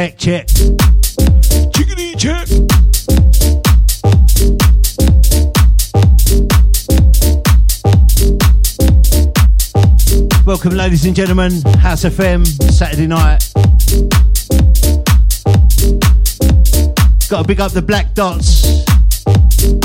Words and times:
check, 0.00 0.16
check. 0.16 0.46
Chickadee 1.74 2.14
check. 2.16 2.48
Welcome, 10.46 10.74
ladies 10.74 11.04
and 11.04 11.14
gentlemen. 11.14 11.60
House 11.80 12.04
FM, 12.04 12.46
Saturday 12.72 13.06
night. 13.06 13.46
Got 17.28 17.42
to 17.42 17.44
big 17.46 17.60
up 17.60 17.72
the 17.72 17.82
Black 17.86 18.14
Dots. 18.14 18.84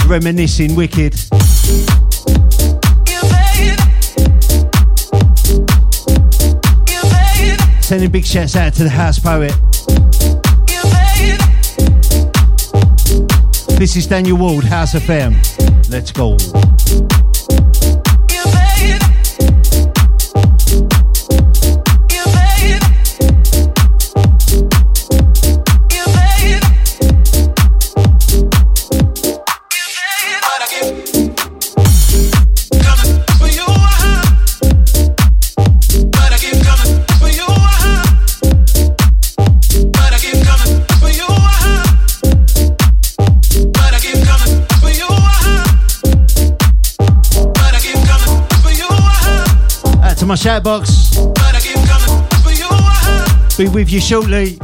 Reminiscing 0.07 0.75
Wicked. 0.75 1.13
Sending 7.83 8.09
big 8.09 8.25
shouts 8.25 8.55
out 8.55 8.73
to 8.75 8.83
the 8.83 8.89
house 8.89 9.19
poet. 9.19 9.53
This 13.77 13.97
is 13.97 14.07
Daniel 14.07 14.37
Ward, 14.37 14.63
House 14.63 14.93
FM. 14.93 15.35
Let's 15.89 16.11
go. 16.11 16.37
To 50.25 50.27
my 50.27 50.35
shout 50.35 50.63
box. 50.63 51.15
Be 53.57 53.67
with 53.69 53.91
you 53.91 54.01
shortly. 54.01 54.57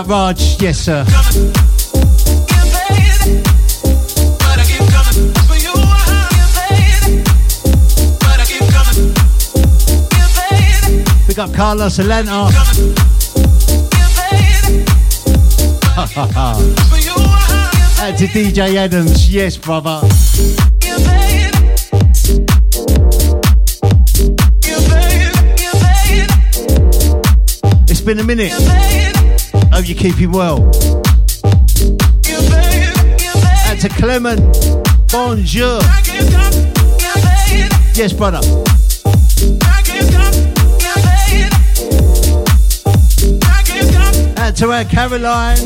Up 0.00 0.08
Raj, 0.08 0.62
yes 0.62 0.78
sir. 0.78 1.04
Big 11.26 11.38
up 11.38 11.52
Carlos 11.52 11.98
Alenta. 11.98 12.50
Add 17.98 18.16
to 18.18 18.26
DJ 18.28 18.76
Adams, 18.76 19.30
yes 19.30 19.58
brother. 19.58 20.00
It's 27.86 28.00
been 28.00 28.18
a 28.18 28.24
minute. 28.24 28.99
Hope 29.80 29.88
you're 29.88 29.96
keeping 29.96 30.30
well. 30.30 30.58
Add 33.64 33.80
to 33.80 33.88
Clement. 33.88 34.38
Bonjour. 35.10 35.80
Yes, 37.94 38.12
brother. 38.12 38.40
Add 44.36 44.54
to 44.56 44.70
our 44.70 44.84
Caroline. 44.84 45.56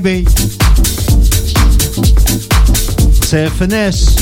Baby. 0.00 0.26
Say 3.24 3.48
finesse. 3.50 4.17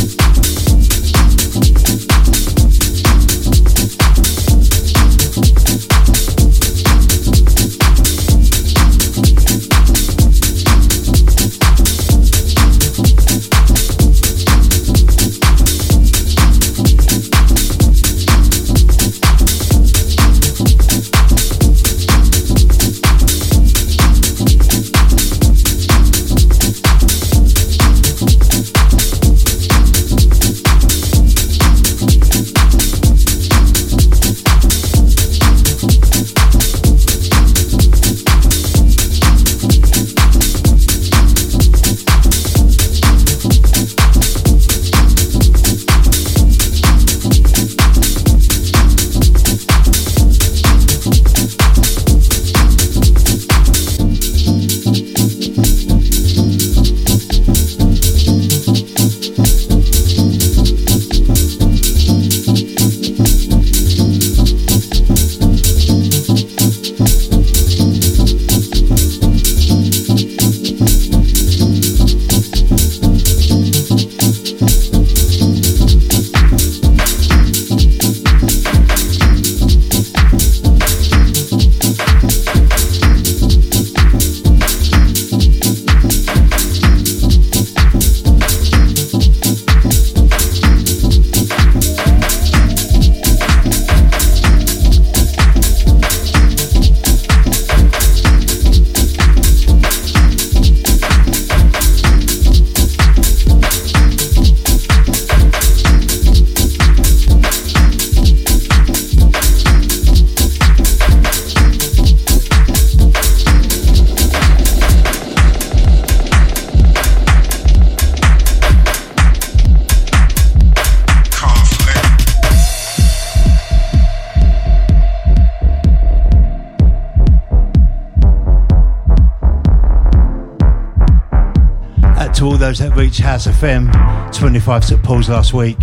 House 132.66 133.46
FM, 133.46 133.92
25 134.36 134.84
St 134.84 135.00
Paul's 135.04 135.28
last 135.28 135.54
week. 135.54 135.78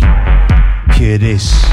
Pure 0.94 1.16
this. 1.16 1.64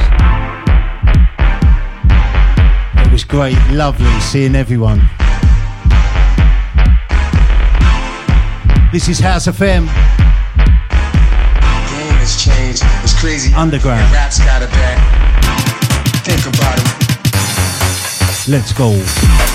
It 2.95 3.11
was 3.11 3.25
great, 3.25 3.57
lovely 3.71 4.09
seeing 4.21 4.55
everyone. 4.55 4.99
This 8.93 9.09
is 9.09 9.19
House 9.19 9.47
FM. 9.47 9.85
Game 9.85 9.89
has 12.15 12.41
changed. 12.41 12.81
It's 13.03 13.19
crazy. 13.19 13.53
Underground. 13.53 13.99
And 13.99 14.13
rap's 14.13 14.39
got 14.39 14.63
a 14.63 14.67
back. 14.67 14.97
Think 16.23 16.45
about 16.55 16.77
it. 16.79 16.87
Let's 18.47 18.71
go. 18.71 19.50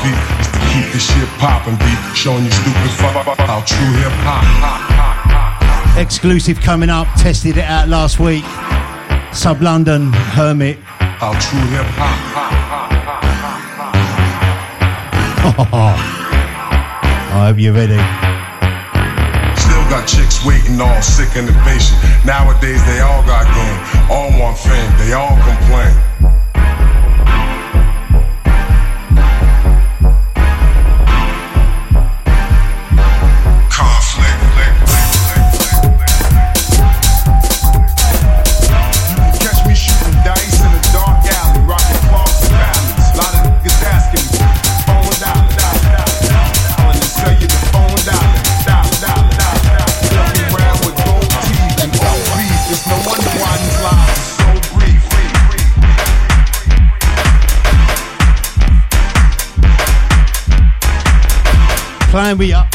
Philosophy 0.00 0.40
is 0.40 0.48
to 0.48 0.58
keep 0.72 0.92
the 0.92 0.98
shit 0.98 1.28
popping, 1.38 1.76
be 1.76 1.92
showing 2.14 2.44
you 2.44 2.50
stupid 2.50 2.90
fuck 2.96 3.38
how 3.38 3.60
true 3.64 3.92
hip 3.98 4.12
hop. 4.24 5.98
Exclusive 5.98 6.60
coming 6.60 6.90
up, 6.90 7.08
tested 7.16 7.56
it 7.56 7.64
out 7.64 7.88
last 7.88 8.18
week. 8.18 8.44
Sub 9.34 9.60
London, 9.62 10.12
Hermit. 10.12 10.78
How 10.78 11.32
true 11.32 11.60
hip 11.70 11.86
hop. 11.96 12.16
I 17.32 17.46
hope 17.46 17.58
you're 17.58 17.72
ready. 17.72 17.96
Still 19.56 19.84
got 19.88 20.06
chicks 20.06 20.44
waiting 20.44 20.80
all 20.80 21.00
sick 21.00 21.36
and 21.36 21.48
impatient. 21.48 21.98
Nowadays 22.24 22.84
they 22.86 23.00
all 23.00 23.22
got 23.24 23.46
game, 23.54 24.10
all 24.10 24.30
want 24.38 24.58
fame, 24.58 24.92
they 24.98 25.12
all 25.12 25.36
complain. 25.44 26.09
Climb 62.30 62.38
we 62.38 62.52
up. 62.52 62.69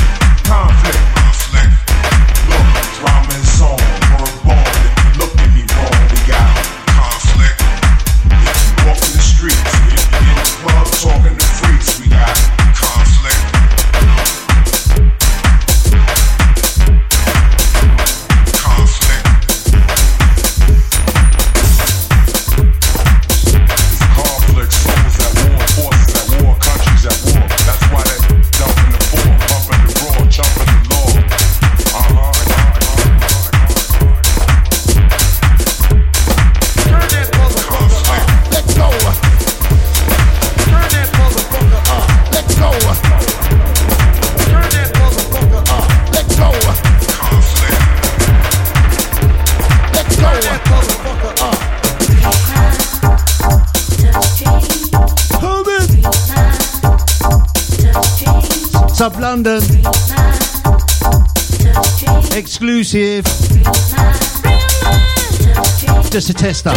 London. 59.36 59.62
Exclusive. 62.38 63.26
Just 66.10 66.30
a 66.30 66.34
tester. 66.34 66.72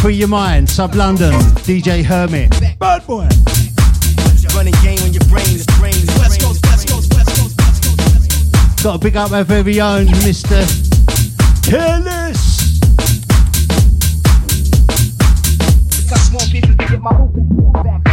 Free 0.00 0.14
your 0.14 0.28
mind, 0.28 0.70
sub 0.70 0.94
London, 0.94 1.32
DJ 1.66 2.02
Hermit. 2.02 2.50
Bad 2.78 3.06
boy. 3.06 3.28
Running 4.54 4.72
game 4.82 4.98
when 5.02 5.12
your 5.12 5.24
brain 5.28 5.44
is 5.44 5.66
brains. 5.78 6.06
West 6.18 6.40
Coast, 6.40 6.64
West 6.64 6.88
Coast, 6.88 7.12
West 7.14 7.36
Coast, 7.36 7.58
West 7.58 7.84
Coast. 7.84 8.82
Got 8.82 8.92
to 8.92 8.98
big 8.98 9.16
up 9.18 9.32
our 9.32 9.44
very 9.44 9.82
own 9.82 10.06
Mr. 10.24 10.64
Careless. 11.62 12.80
Got 16.08 16.32
more 16.32 16.40
people 16.50 16.70
to 16.70 16.86
get 16.86 17.02
my 17.02 17.82
back. 17.82 18.05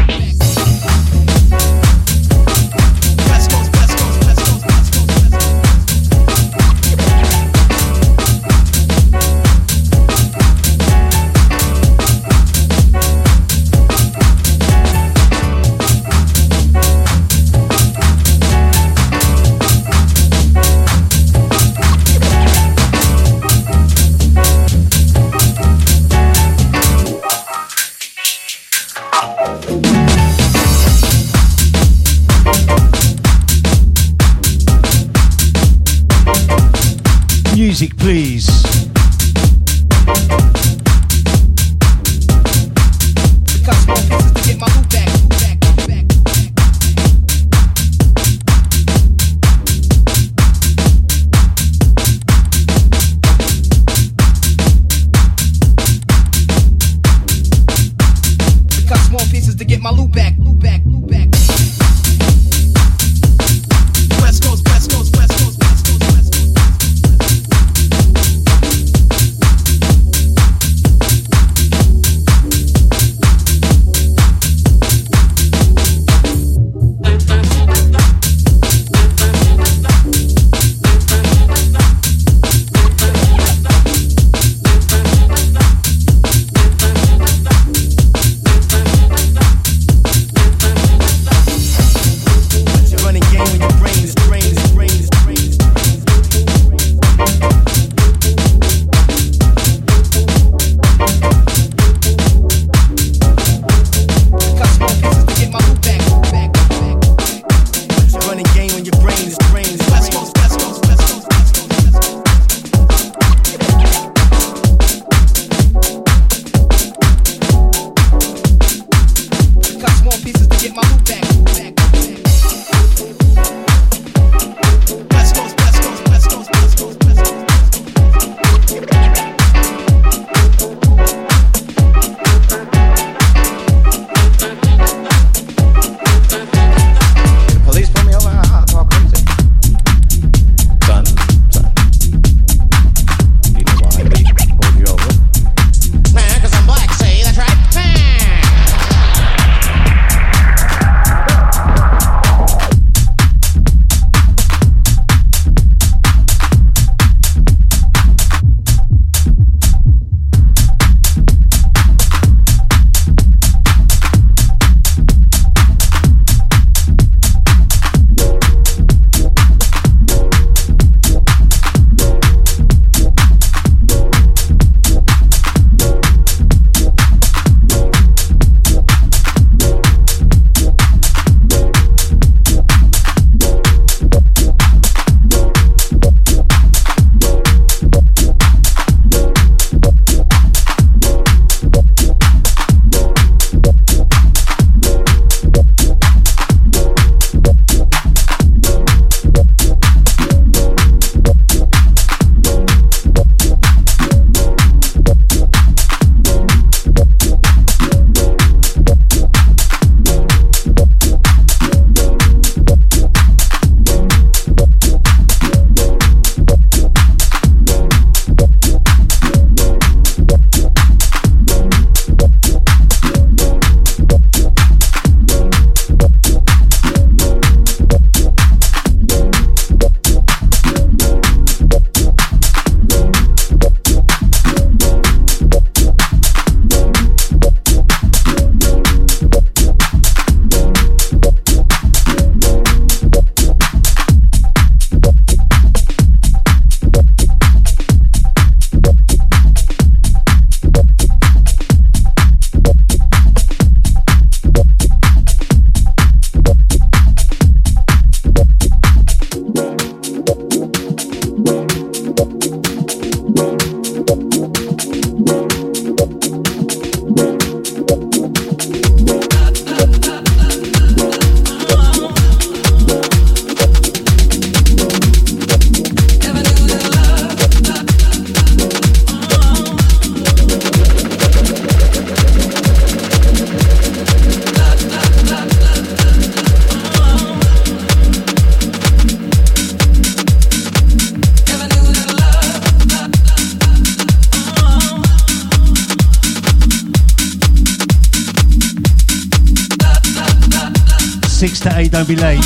Please. 38.04 38.53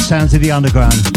Sounds 0.08 0.34
of 0.34 0.40
the 0.40 0.52
Underground. 0.52 1.17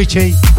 Richie. 0.00 0.49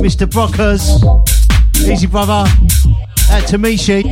Mr. 0.00 0.26
Brockers. 0.26 1.02
Easy 1.90 2.06
brother. 2.06 2.44
At 3.30 3.44
Tamishi. 3.44 4.04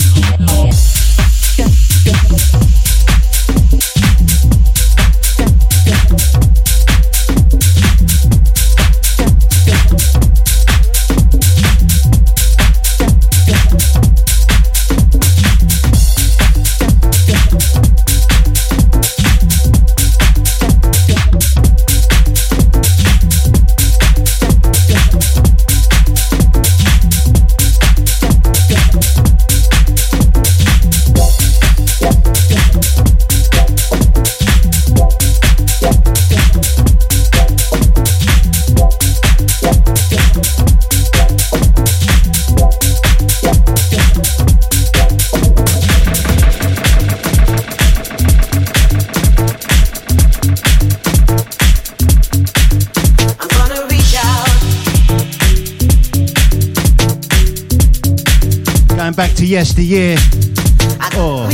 To 59.37 59.47
yesteryear. 59.47 60.17
Oh. 61.19 61.49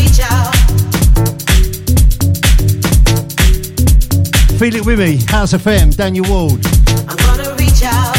Feel 4.58 4.74
it 4.76 4.86
with 4.86 4.98
me, 5.00 5.16
House 5.26 5.52
FM, 5.52 5.96
Daniel 5.96 6.24
Ward. 6.28 6.64
I'm 7.08 7.16
gonna 7.16 7.54
reach 7.56 7.82
out. 7.82 8.16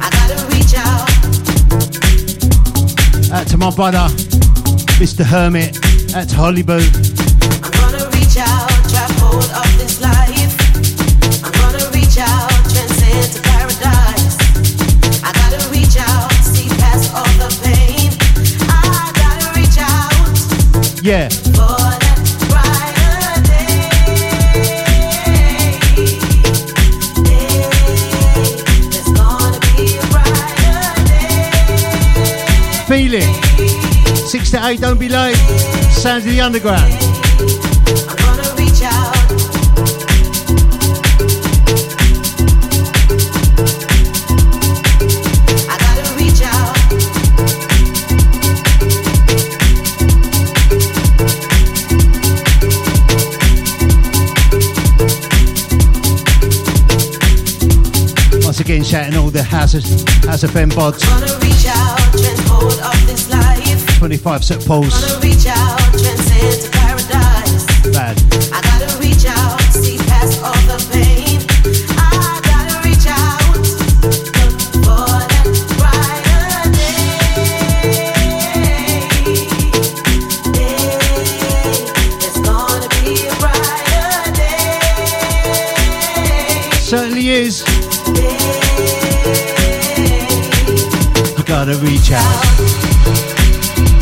I 0.00 0.10
gotta 0.10 0.46
reach 0.52 0.74
out. 0.76 1.08
Out 3.32 3.46
to 3.48 3.56
my 3.56 3.70
brother, 3.70 4.08
Mr. 4.98 5.24
Hermit. 5.24 5.78
at 6.14 6.30
Hollywood. 6.30 7.13
Yeah. 21.04 21.28
Feel 32.88 33.12
it. 33.12 34.26
Six 34.26 34.50
to 34.52 34.66
eight, 34.66 34.80
don't 34.80 34.98
be 34.98 35.10
late. 35.10 35.36
Sounds 35.92 36.24
of 36.24 36.30
the 36.30 36.40
underground. 36.40 37.23
The 59.34 59.42
of, 59.74 59.82
House 60.24 60.44
FM 60.44 60.70
bods. 60.70 61.02
25 63.98 64.44
set 64.44 64.64
pulls. 64.64 64.94
Bad. 67.92 68.33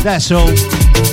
That's 0.03 0.31
all. 0.33 1.12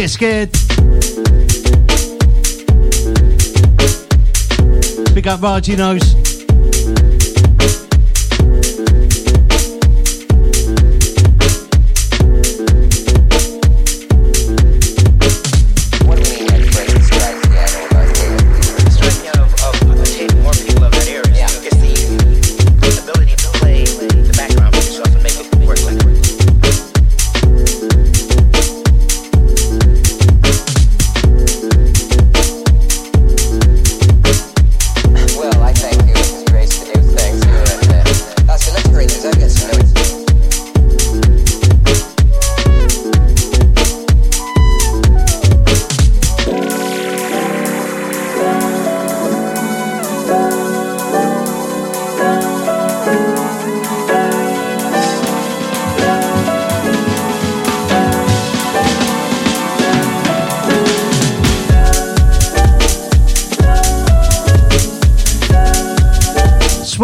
Get 0.00 0.08
Scared. 0.08 0.52
Big 5.14 5.28
up 5.28 5.40
Rajinos. 5.40 6.29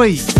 Oi! 0.07 0.36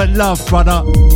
But 0.00 0.08
love, 0.16 0.46
brother. 0.46 1.09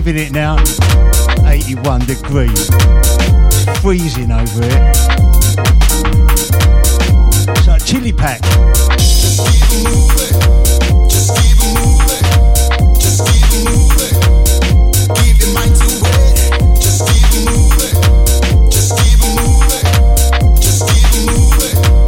He's 0.00 0.06
giving 0.06 0.22
it 0.22 0.32
now 0.32 0.56
81 1.46 2.06
degrees. 2.06 2.70
Freezing 3.82 4.32
over 4.32 4.62
it. 4.62 4.96
It's 7.50 7.66
like 7.66 7.84
chili 7.84 8.10
pack. 8.10 8.40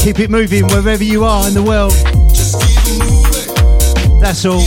Keep 0.00 0.18
it 0.18 0.30
moving 0.30 0.66
wherever 0.68 1.04
you 1.04 1.24
are 1.24 1.46
in 1.46 1.52
the 1.52 1.62
world. 1.62 1.92
That's 4.18 4.46
all. 4.46 4.62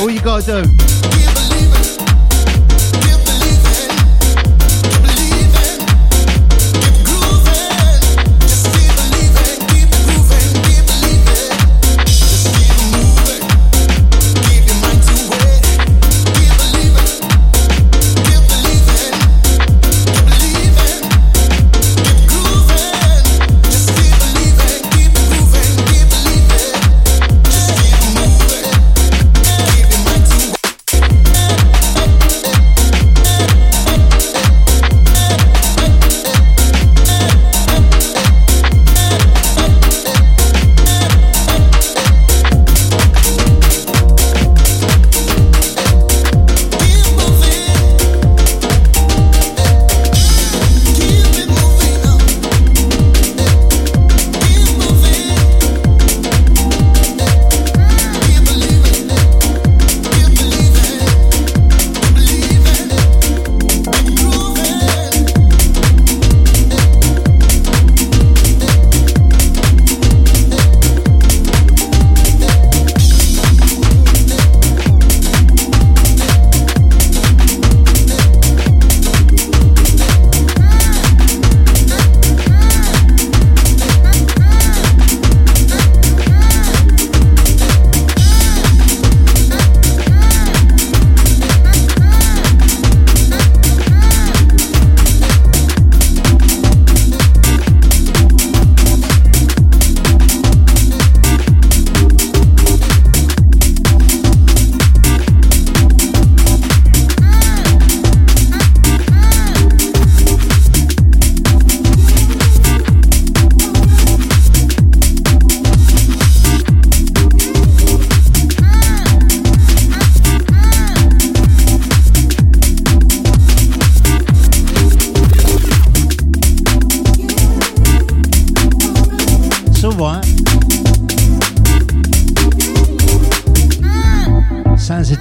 All 0.00 0.08
you 0.08 0.20
gotta 0.20 0.62
do. 0.62 1.41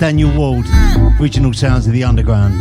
Daniel 0.01 0.35
Ward, 0.35 0.65
original 1.19 1.53
sounds 1.53 1.85
of 1.85 1.93
the 1.93 2.03
underground. 2.03 2.55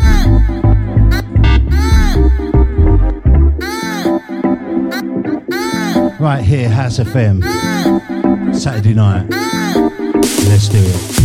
Right 6.20 6.44
here, 6.44 6.68
House 6.68 6.98
FM, 6.98 7.42
Saturday 8.54 8.92
night. 8.92 9.26
Let's 9.30 10.68
do 10.68 10.80
it. 10.80 11.19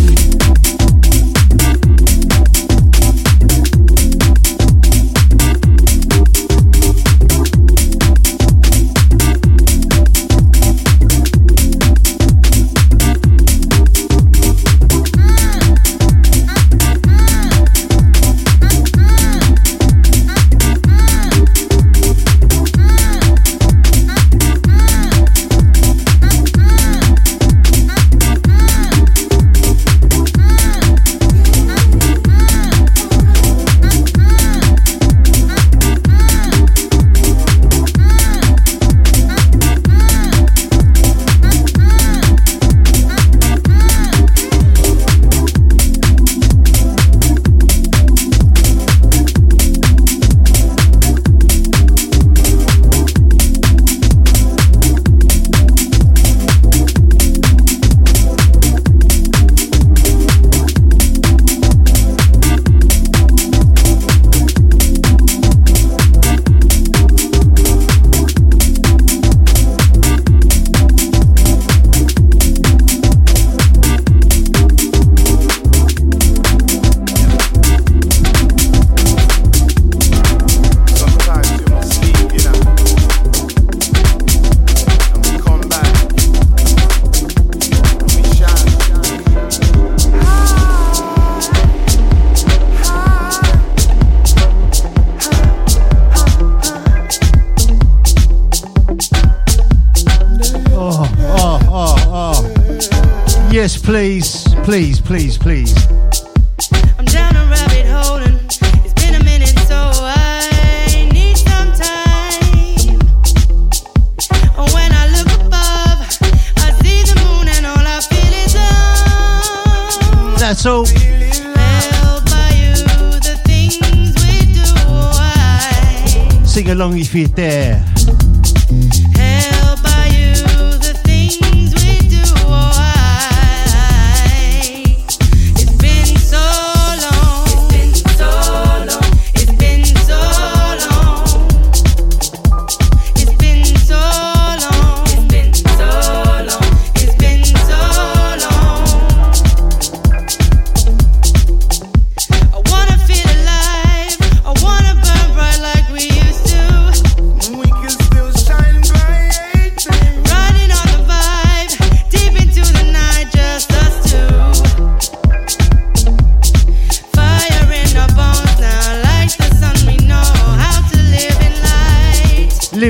Along 127.37 127.47
if 127.47 127.74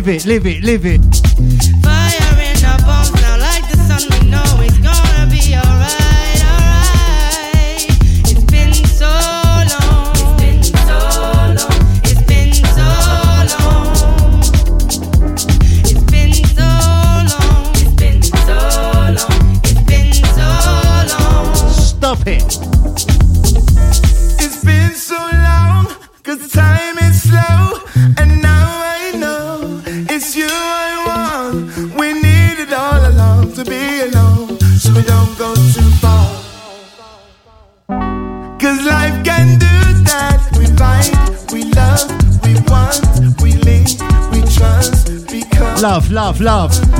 live 0.05 0.17
it, 0.17 0.25
live 0.27 0.45
it, 0.45 0.63
live 0.63 0.85
it. 0.85 1.24
Love, 46.15 46.39
love. 46.39 46.94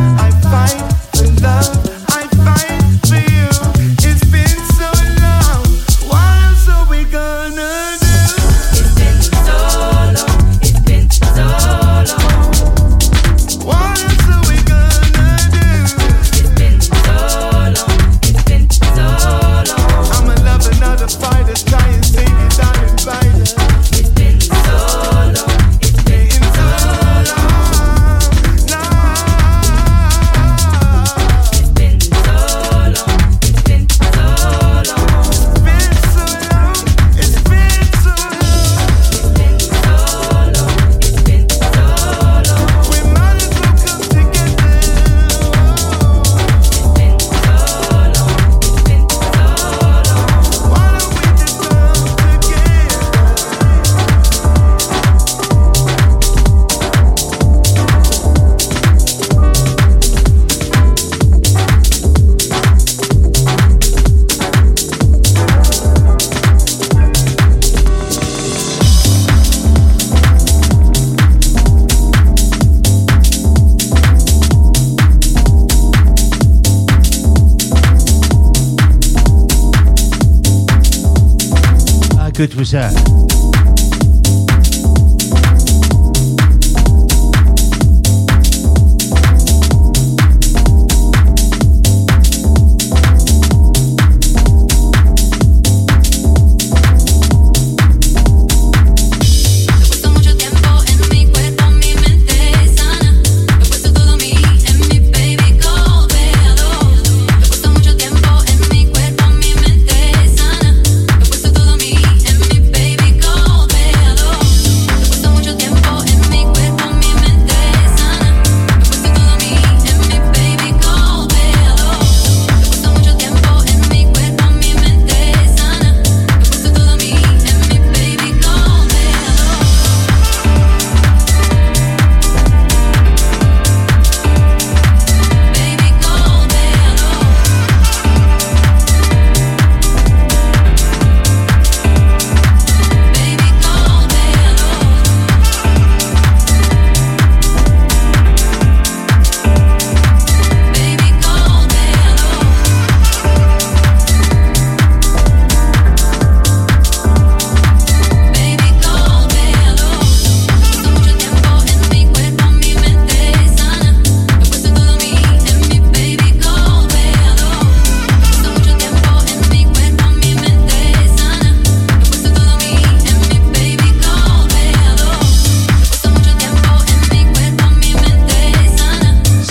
Was 82.74 83.05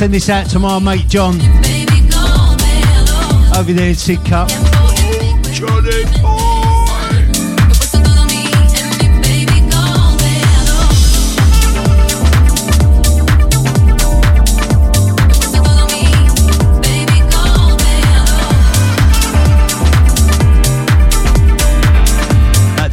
that? 0.09 0.11
this 0.11 0.29
out 0.29 0.51
to 0.51 0.59
my 0.59 0.79
mate 0.79 1.07
John 1.09 1.37
over 3.57 3.73
there 3.73 3.89
in 3.89 3.95
Sidcup. 3.95 4.49
Johnny 5.53 6.05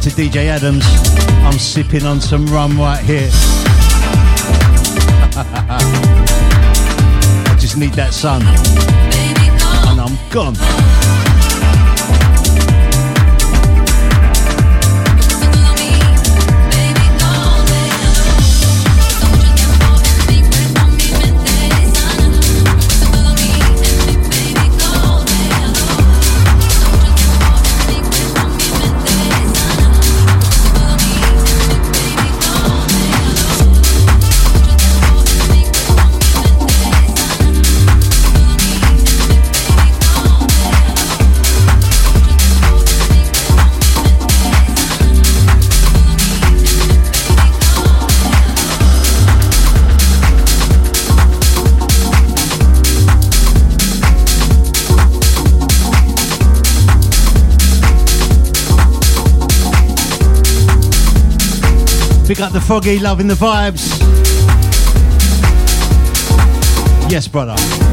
to 0.02 0.10
DJ 0.10 0.46
Adams. 0.46 0.84
I'm 1.44 1.58
sipping 1.58 2.04
on 2.04 2.20
some 2.20 2.46
rum 2.46 2.78
right 2.78 2.98
here. 3.04 3.30
Need 7.76 7.92
that 7.94 8.12
sun. 8.12 8.42
And 9.88 10.00
I'm 10.00 10.18
gone. 10.30 11.31
Got 62.38 62.52
the 62.52 62.60
foggy, 62.60 62.98
loving 62.98 63.26
the 63.26 63.34
vibes. 63.34 64.00
Yes, 67.10 67.28
brother. 67.28 67.91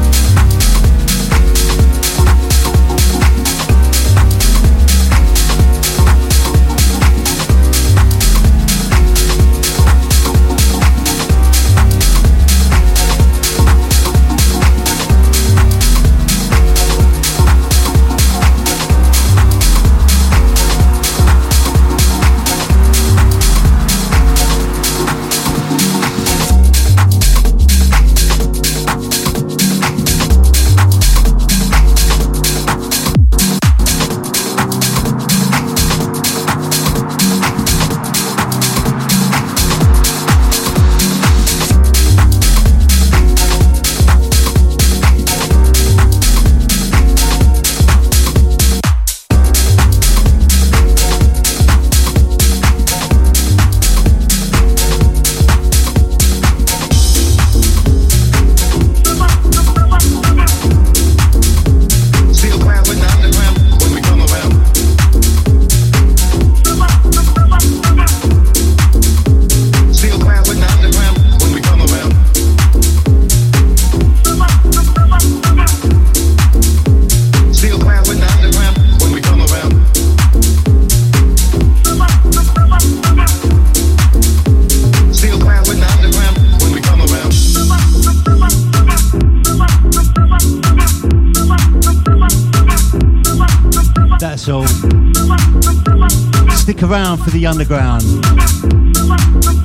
Around 96.82 97.18
for 97.18 97.30
the 97.30 97.46
underground. 97.46 98.02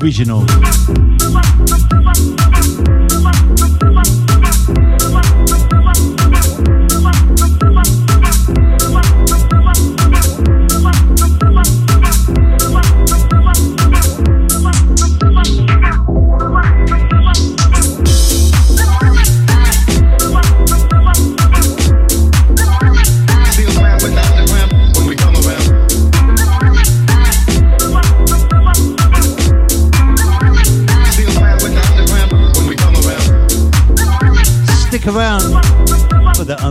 Original. 0.02 0.46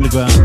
Underground. 0.04 0.43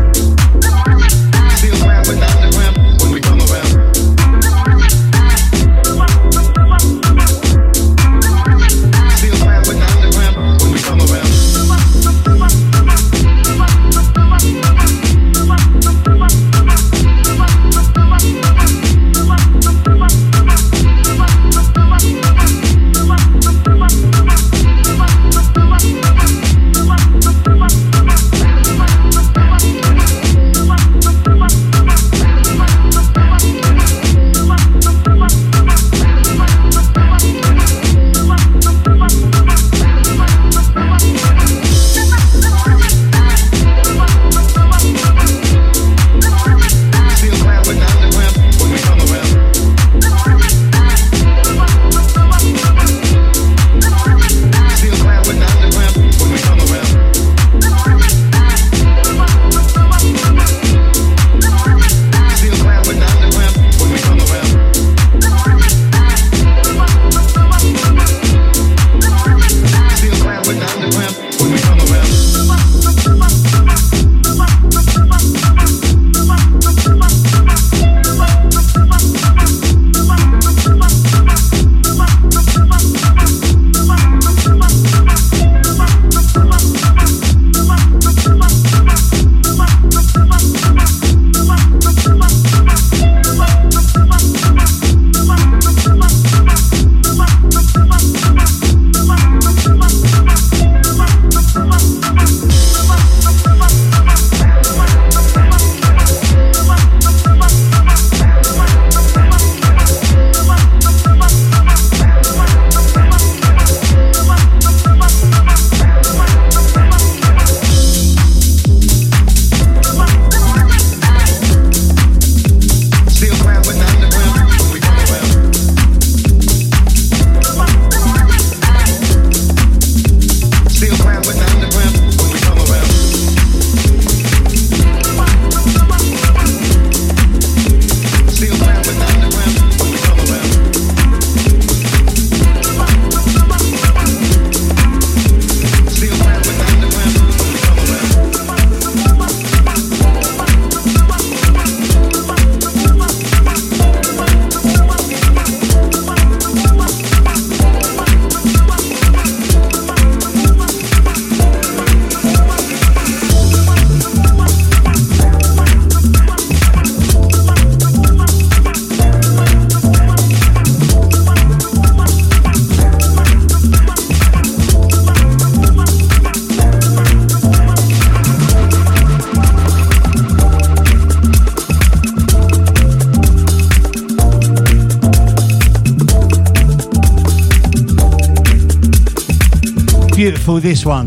This 190.80 190.86
one. 190.86 191.06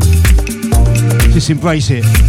Just 1.32 1.50
embrace 1.50 1.90
it. 1.90 2.23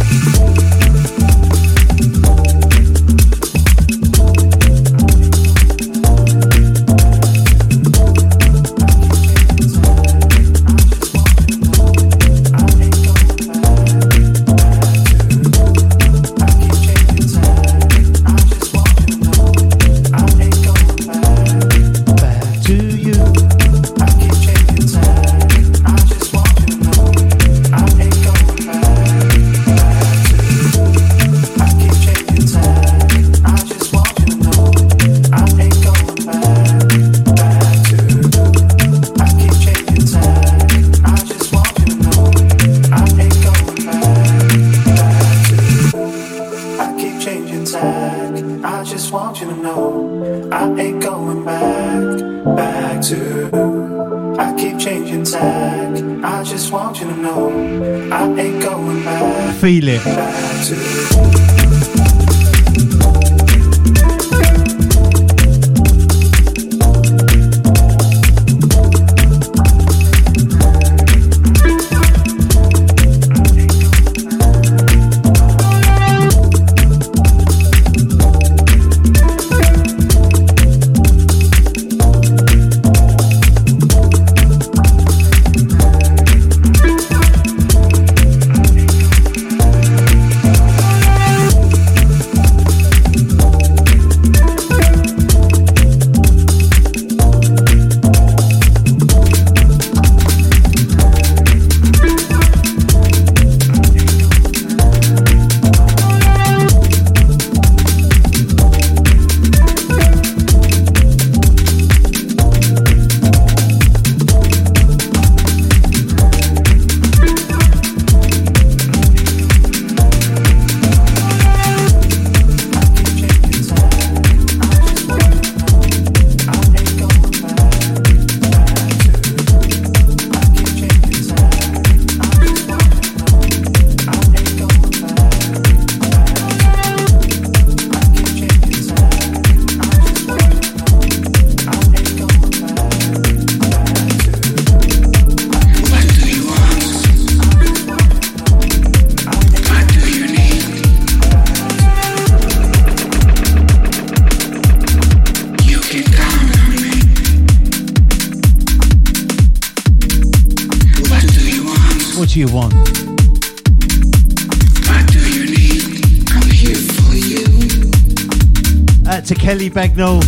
Bagnall. 169.76 170.22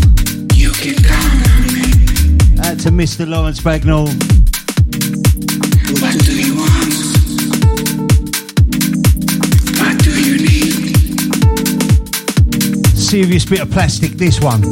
You 0.58 0.70
can 0.72 0.94
count 1.02 1.48
on 1.48 1.62
me. 1.72 1.80
Out 2.68 2.78
to 2.80 2.90
Mr. 2.90 3.26
Lawrence 3.26 3.60
Bagnall. 3.60 4.08
What 6.02 6.18
do 6.22 6.38
you 6.38 6.54
want? 6.54 6.92
What 9.80 10.04
do 10.04 10.10
you 10.22 10.36
need? 10.36 10.96
Serious 12.94 13.46
bit 13.46 13.60
of 13.60 13.70
plastic, 13.70 14.18
this 14.18 14.38
one. 14.38 14.64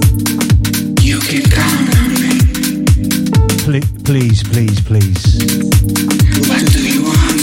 You 1.01 1.21
can 1.21 1.41
count 1.49 1.97
on 1.97 2.13
me. 2.21 3.81
please, 4.05 4.43
please, 4.43 4.79
please. 4.83 5.39
What 6.51 6.71
do 6.71 6.87
you 6.87 7.03
want? 7.03 7.41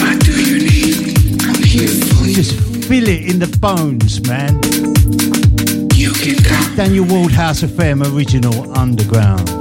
What 0.00 0.18
do 0.24 0.32
you 0.42 0.58
need? 0.58 1.40
I'm 1.44 1.62
here 1.62 1.86
for 1.86 2.24
you. 2.26 2.34
Just 2.34 2.69
feel 2.90 3.06
it 3.06 3.30
in 3.30 3.38
the 3.38 3.46
bones, 3.58 4.20
man. 4.26 4.60
Daniel 6.74 7.04
Waldhouse 7.04 7.62
FM 7.62 8.02
original 8.12 8.76
underground. 8.76 9.59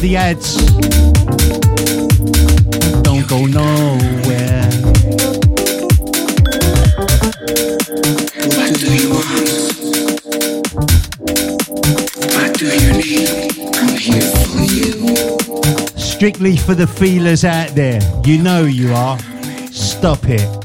The 0.00 0.16
ads. 0.16 0.56
Don't 3.02 3.26
go 3.26 3.46
nowhere. 3.46 4.70
What 8.54 8.78
do 8.78 8.86
you 8.94 9.10
want? 9.10 9.28
What 12.34 12.58
do 12.58 12.66
you 12.66 12.92
need? 12.92 13.28
I'm 13.76 13.96
here 13.96 14.30
for 14.46 14.62
you. 14.62 15.98
Strictly 15.98 16.56
for 16.56 16.74
the 16.74 16.86
feelers 16.86 17.44
out 17.44 17.74
there. 17.74 18.00
You 18.24 18.42
know 18.42 18.64
you 18.64 18.92
are. 18.92 19.18
Stop 19.70 20.20
it. 20.24 20.58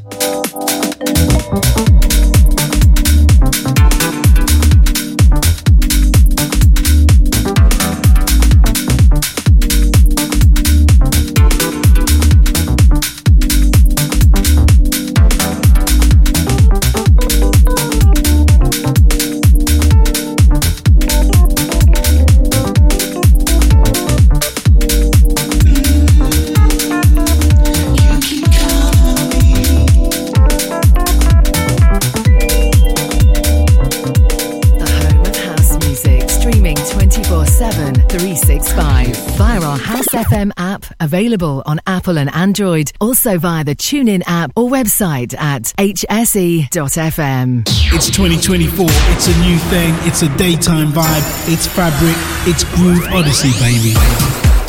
Available 41.13 41.61
on 41.67 41.79
Apple 41.85 42.17
and 42.17 42.33
Android. 42.33 42.91
Also 42.99 43.37
via 43.37 43.63
the 43.63 43.75
TuneIn 43.75 44.23
app 44.25 44.51
or 44.55 44.67
website 44.67 45.37
at 45.37 45.61
hse.fm. 45.77 47.63
It's 47.93 48.09
2024. 48.09 48.85
It's 48.89 49.27
a 49.27 49.39
new 49.41 49.57
thing. 49.69 49.93
It's 50.07 50.23
a 50.23 50.37
daytime 50.37 50.87
vibe. 50.87 51.53
It's 51.53 51.67
fabric. 51.67 52.15
It's 52.49 52.63
Groove 52.75 53.05
Odyssey, 53.13 53.51
baby. 53.59 53.93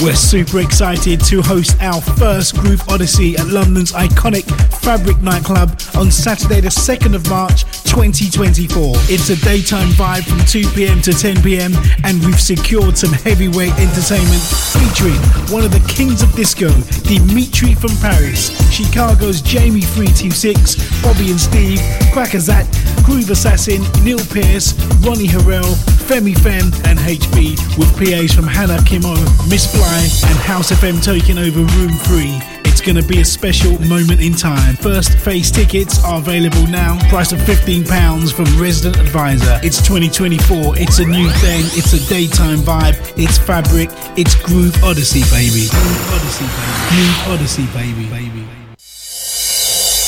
We're 0.05 0.17
super 0.17 0.61
excited 0.61 1.25
to 1.27 1.41
host 1.41 1.81
our 1.81 2.03
first 2.03 2.57
Groove 2.57 2.87
Odyssey 2.91 3.39
at 3.39 3.47
London's 3.47 3.93
iconic 3.93 4.45
Fabric 4.83 5.23
nightclub 5.23 5.81
on 5.97 6.11
Saturday, 6.11 6.61
the 6.61 6.69
2nd 6.69 7.15
of 7.15 7.27
March 7.31 7.65
2024. 7.95 8.93
It's 9.07 9.31
a 9.31 9.37
daytime 9.47 9.89
vibe 9.95 10.27
from 10.27 10.43
2 10.51 10.67
pm 10.75 11.01
to 11.03 11.13
10 11.13 11.43
pm, 11.43 11.73
and 12.03 12.19
we've 12.27 12.41
secured 12.41 12.99
some 12.99 13.13
heavyweight 13.13 13.71
entertainment 13.79 14.43
featuring 14.75 15.15
one 15.55 15.63
of 15.63 15.71
the 15.71 15.79
kings 15.87 16.21
of 16.21 16.35
disco, 16.35 16.75
Dimitri 17.07 17.75
from 17.79 17.95
Paris, 18.03 18.51
Chicago's 18.75 19.41
Jamie 19.41 19.87
326, 19.95 20.75
Bobby 21.03 21.31
and 21.31 21.39
Steve, 21.39 21.79
Quackazat, 22.11 22.67
Groove 23.07 23.31
Assassin, 23.31 23.81
Neil 24.03 24.19
Pierce, 24.35 24.75
Ronnie 25.07 25.31
Herel, 25.31 25.71
Femi 26.11 26.35
Fem, 26.35 26.75
and 26.91 26.99
HB, 26.99 27.79
with 27.79 27.95
PAs 27.95 28.35
from 28.35 28.49
Hannah 28.49 28.83
Kimo, 28.83 29.15
Miss 29.47 29.71
Fly, 29.71 30.03
and 30.29 30.39
House 30.43 30.73
FM 30.73 30.99
taking 30.99 31.39
over 31.39 31.63
Room 31.63 31.93
3. 32.11 32.54
Going 32.85 32.97
to 32.97 33.03
be 33.03 33.23
a 33.23 33.25
special 33.25 33.81
moment 33.89 34.21
in 34.21 34.35
time. 34.35 34.77
First 34.77 35.17
phase 35.17 35.51
tickets 35.51 36.05
are 36.05 36.19
available 36.19 36.67
now. 36.67 36.99
Price 37.09 37.33
of 37.33 37.39
£15 37.39 38.31
from 38.31 38.45
Resident 38.61 38.99
Advisor. 38.99 39.59
It's 39.63 39.79
2024. 39.79 40.77
It's 40.77 40.99
a 40.99 41.07
new 41.07 41.31
thing. 41.41 41.65
It's 41.73 41.95
a 41.95 42.09
daytime 42.11 42.59
vibe. 42.59 43.01
It's 43.17 43.39
fabric. 43.39 43.89
It's 44.19 44.35
Groove 44.35 44.77
Odyssey, 44.85 45.23
baby. 45.33 45.71
Groove 45.71 46.13
Odyssey, 46.13 46.45
baby. 46.45 46.85
Groove 46.93 47.29
Odyssey, 47.33 47.67
baby. 47.73 48.05
baby. 48.11 48.47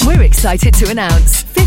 We're 0.07 0.23
excited 0.23 0.75
to 0.75 0.91
announce 0.91 1.46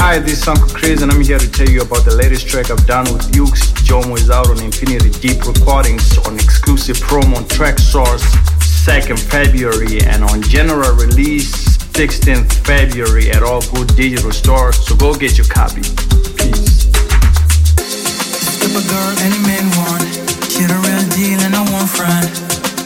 Hi, 0.00 0.18
this 0.18 0.40
is 0.40 0.48
Uncle 0.48 0.68
Chris, 0.68 1.02
and 1.02 1.12
I'm 1.12 1.20
here 1.20 1.38
to 1.38 1.50
tell 1.50 1.68
you 1.68 1.82
about 1.82 2.04
the 2.04 2.14
latest 2.14 2.48
track 2.48 2.70
I've 2.70 2.86
done 2.86 3.04
with 3.12 3.30
Ukes. 3.32 3.68
Jomo 3.84 4.16
is 4.16 4.30
out 4.30 4.48
on 4.48 4.58
Infinity 4.62 5.10
Deep 5.20 5.44
Recordings 5.44 6.16
on 6.26 6.34
exclusive 6.36 6.96
promo 6.96 7.36
on 7.36 7.46
Track 7.48 7.78
Source 7.78 8.24
2nd 8.88 9.18
February 9.18 10.00
and 10.00 10.24
on 10.24 10.40
general 10.40 10.96
release 10.96 11.76
16th 11.92 12.52
February 12.64 13.30
at 13.30 13.42
all 13.42 13.60
good 13.74 13.94
digital 13.96 14.32
stores. 14.32 14.78
So 14.86 14.96
go 14.96 15.12
get 15.14 15.36
your 15.36 15.46
copy. 15.46 15.82
Peace. 16.40 16.88
A 18.64 18.82
girl 18.88 19.12
any 19.28 19.40
man 19.44 19.66
want. 19.76 20.08
The 20.56 20.72
real 20.72 21.04
deal 21.12 21.40
and 21.44 21.54
I 21.54 21.62
want 21.70 21.90
front. 21.90 22.28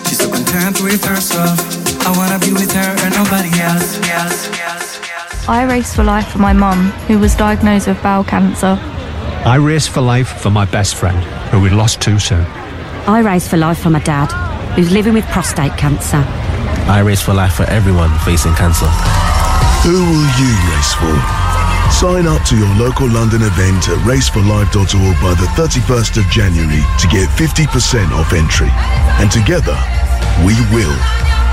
She's 0.08 0.18
so 0.18 0.28
content 0.28 0.80
with 0.80 1.04
herself. 1.04 1.81
I 2.04 2.16
wanna 2.16 2.38
be 2.38 2.52
with 2.52 2.72
her 2.72 2.96
and 3.04 3.14
nobody 3.14 3.50
else. 3.60 3.98
else, 4.08 4.48
else. 4.60 5.48
I 5.48 5.64
race 5.64 5.94
for 5.94 6.04
life 6.04 6.28
for 6.28 6.38
my 6.38 6.52
mum, 6.52 6.90
who 7.08 7.18
was 7.18 7.34
diagnosed 7.34 7.86
with 7.86 8.02
bowel 8.02 8.24
cancer. 8.24 8.78
I 9.44 9.56
race 9.56 9.88
for 9.88 10.00
life 10.00 10.40
for 10.40 10.50
my 10.50 10.64
best 10.64 10.94
friend, 10.94 11.18
who 11.50 11.60
we 11.60 11.70
lost 11.70 12.00
too 12.00 12.18
soon. 12.18 12.46
I 13.06 13.20
race 13.20 13.48
for 13.48 13.56
life 13.56 13.78
for 13.78 13.90
my 13.90 13.98
dad, 13.98 14.30
who's 14.74 14.92
living 14.92 15.14
with 15.14 15.24
prostate 15.26 15.76
cancer. 15.76 16.24
I 16.86 17.00
race 17.00 17.20
for 17.20 17.34
life 17.34 17.54
for 17.54 17.64
everyone 17.64 18.16
facing 18.20 18.54
cancer. 18.54 18.86
Who 19.82 19.98
will 19.98 20.28
you 20.38 20.52
race 20.70 20.94
for? 20.94 21.14
Sign 21.90 22.26
up 22.26 22.42
to 22.46 22.56
your 22.56 22.72
local 22.76 23.08
London 23.08 23.42
event 23.42 23.88
at 23.88 23.98
raceforlife.org 24.06 25.16
by 25.20 25.34
the 25.34 25.50
31st 25.58 26.16
of 26.18 26.30
January 26.30 26.82
to 26.98 27.06
get 27.08 27.28
50% 27.34 28.12
off 28.12 28.32
entry. 28.32 28.70
And 29.18 29.30
together, 29.30 29.76
we 30.46 30.54
will 30.70 30.94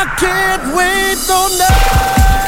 I 0.00 0.04
can't 0.14 0.76
wait 0.76 0.98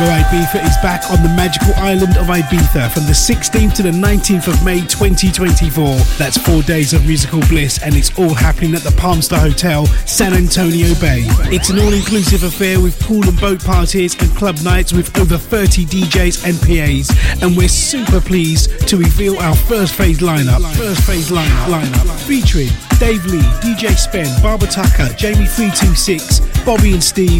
Go 0.01 0.07
Ibiza 0.07 0.65
is 0.65 0.77
back 0.79 1.11
on 1.11 1.23
the 1.23 1.29
magical 1.37 1.75
island 1.75 2.17
of 2.17 2.29
Ibiza 2.29 2.91
from 2.91 3.05
the 3.05 3.13
16th 3.13 3.75
to 3.75 3.83
the 3.83 3.91
19th 3.91 4.49
of 4.49 4.65
May 4.65 4.81
2024. 4.81 5.97
That's 6.17 6.39
four 6.39 6.63
days 6.63 6.95
of 6.95 7.05
musical 7.07 7.41
bliss, 7.51 7.83
and 7.83 7.95
it's 7.95 8.17
all 8.19 8.33
happening 8.33 8.75
at 8.75 8.81
the 8.81 8.93
Palmyra 8.93 9.39
Hotel, 9.39 9.85
San 10.07 10.33
Antonio 10.33 10.95
Bay. 11.01 11.25
It's 11.53 11.69
an 11.69 11.81
all 11.81 11.93
inclusive 11.93 12.45
affair 12.45 12.81
with 12.81 12.99
pool 13.01 13.29
and 13.29 13.39
boat 13.39 13.63
parties 13.63 14.15
and 14.23 14.35
club 14.37 14.57
nights 14.65 14.95
with 14.95 15.15
over 15.19 15.37
30 15.37 15.85
DJs 15.85 16.49
and 16.49 16.57
PAs. 16.63 17.11
And 17.43 17.55
we're 17.55 17.69
super 17.69 18.23
pleased 18.23 18.89
to 18.89 18.97
reveal 18.97 19.39
our 19.39 19.55
first 19.55 19.95
phase 19.97 20.21
lineup. 20.21 20.63
First 20.77 21.03
phase 21.03 21.31
lineup, 21.31 21.67
lineup 21.67 22.21
featuring 22.27 22.71
Dave 22.99 23.25
Lee, 23.27 23.41
DJ 23.61 23.97
Spen, 23.97 24.29
Barbara 24.43 24.69
Tucker, 24.69 25.13
Jamie 25.17 25.47
326, 25.47 26.41
Bobby 26.65 26.93
and 26.93 27.03
Steve, 27.03 27.40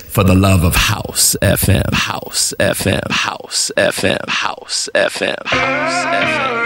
for 0.11 0.25
the 0.25 0.35
love 0.35 0.65
of 0.65 0.75
house 0.75 1.37
FM, 1.41 1.93
house 1.93 2.53
FM, 2.59 3.09
house 3.09 3.71
FM, 3.77 4.27
house 4.29 4.89
FM, 4.93 5.37
house 5.45 6.05
FM. 6.05 6.57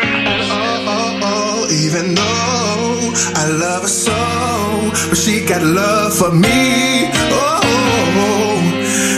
Oh, 0.49 0.85
oh, 0.87 1.19
oh, 1.23 1.67
even 1.71 2.15
though 2.15 3.13
I 3.35 3.45
love 3.51 3.83
her 3.83 3.87
so, 3.87 5.09
but 5.09 5.17
she 5.17 5.45
got 5.45 5.61
love 5.61 6.17
for 6.17 6.31
me. 6.31 7.07
Oh, 7.37 7.61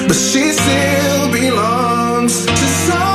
but 0.08 0.16
she 0.16 0.52
still 0.52 1.32
belongs 1.32 2.46
to 2.46 2.52
someone. 2.56 3.07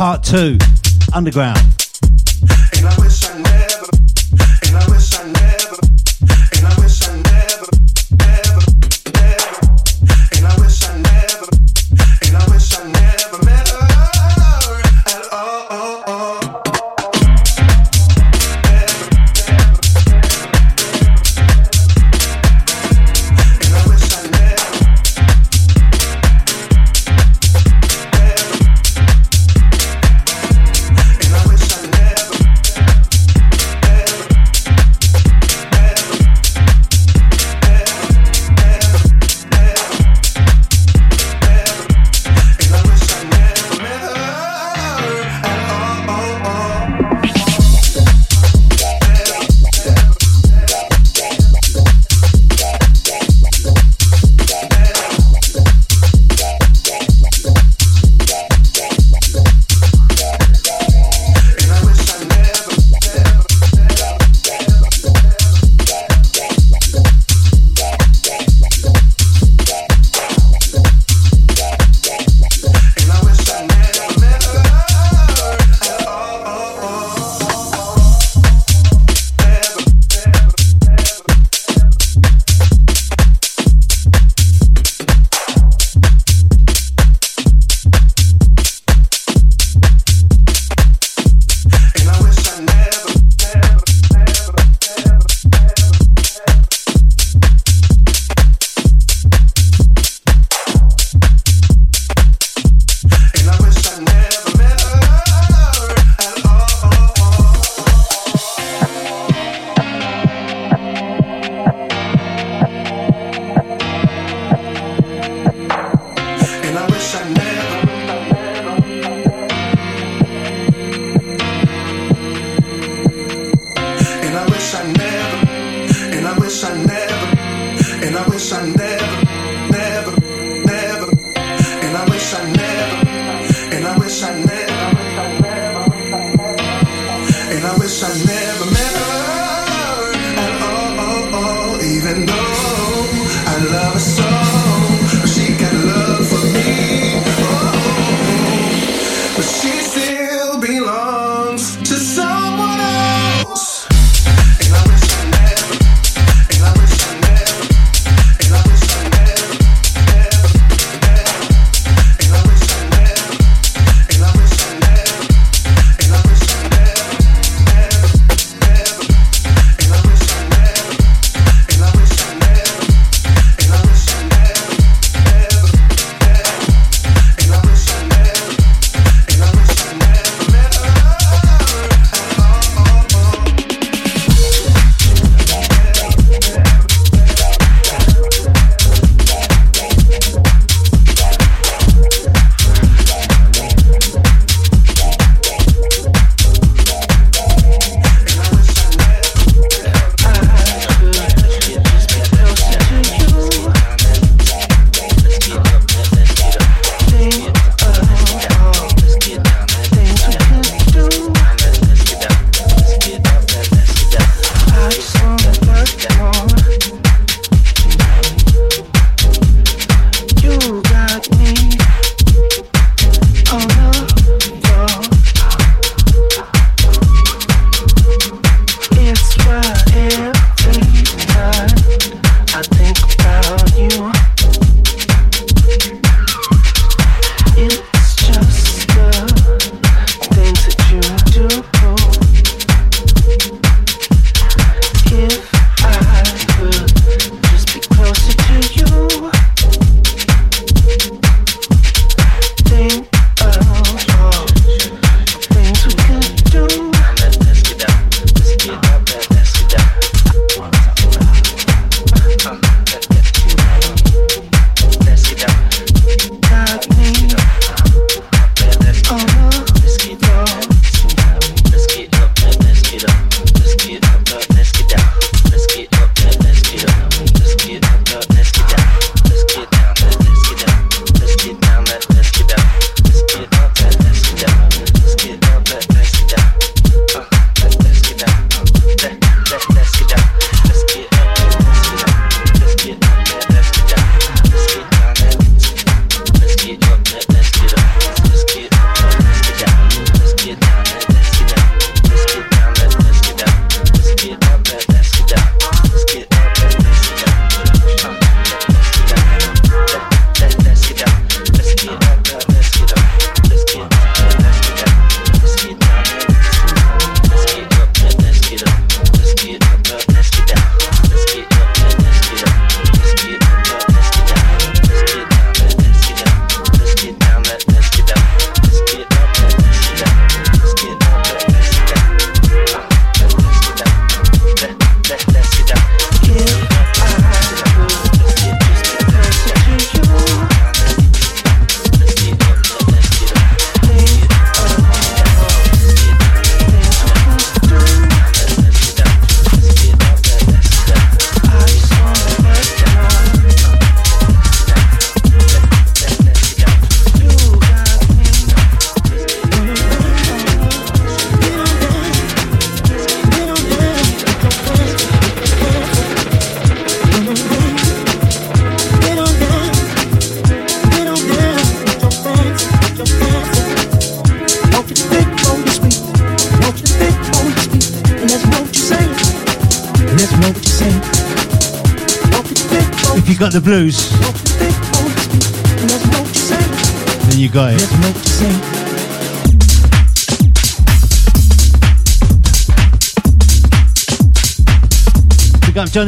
Part 0.00 0.24
2, 0.24 0.56
Underground. 1.12 1.79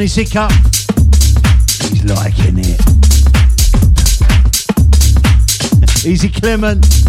Pick 0.03 0.35
up 0.35 0.51
Johnny 0.51 0.51
Sickup. 0.51 0.51
He's 1.91 2.05
liking 2.05 2.59
it. 2.59 2.81
Easy 6.05 6.29
Clement. 6.29 7.02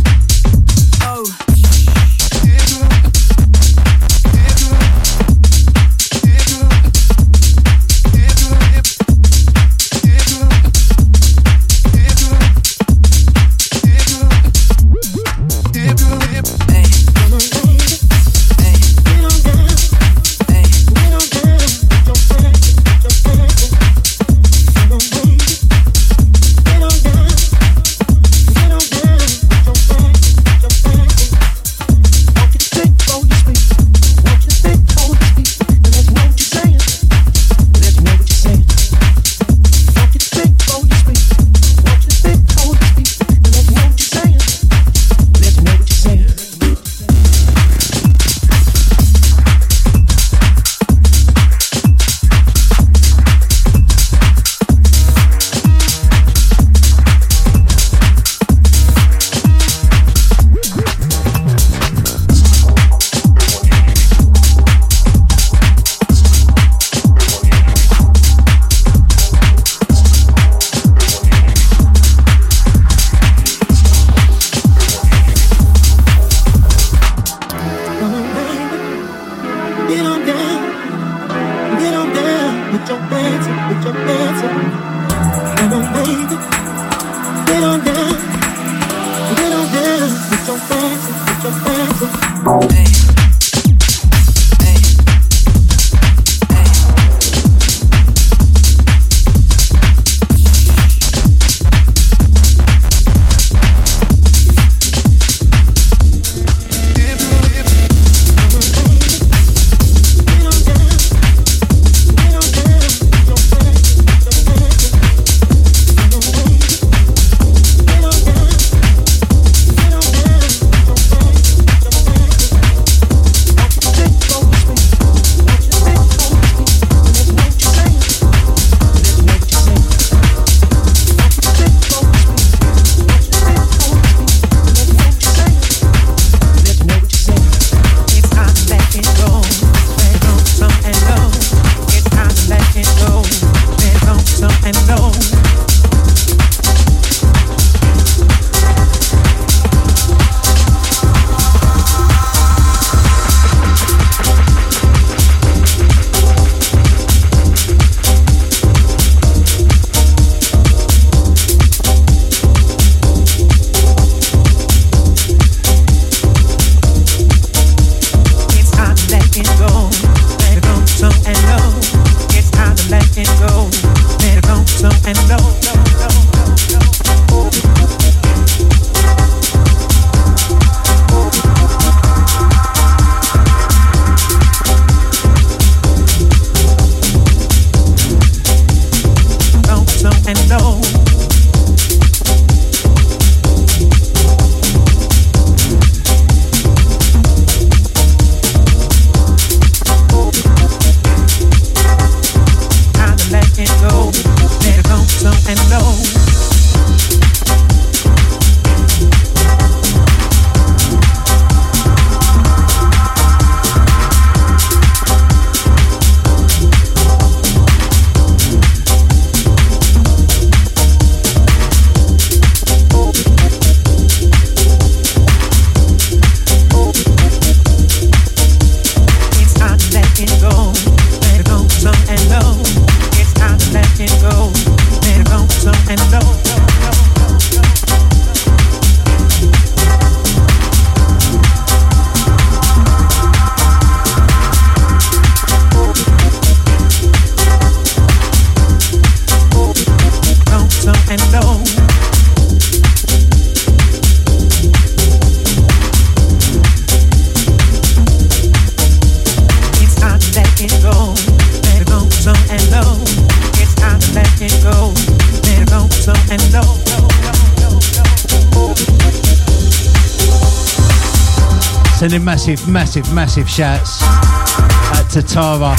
Sending 272.13 272.25
massive, 272.25 272.69
massive, 272.69 273.11
massive 273.15 273.49
shouts 273.49 274.03
out 274.03 275.09
to 275.09 275.23
Tara 275.23 275.75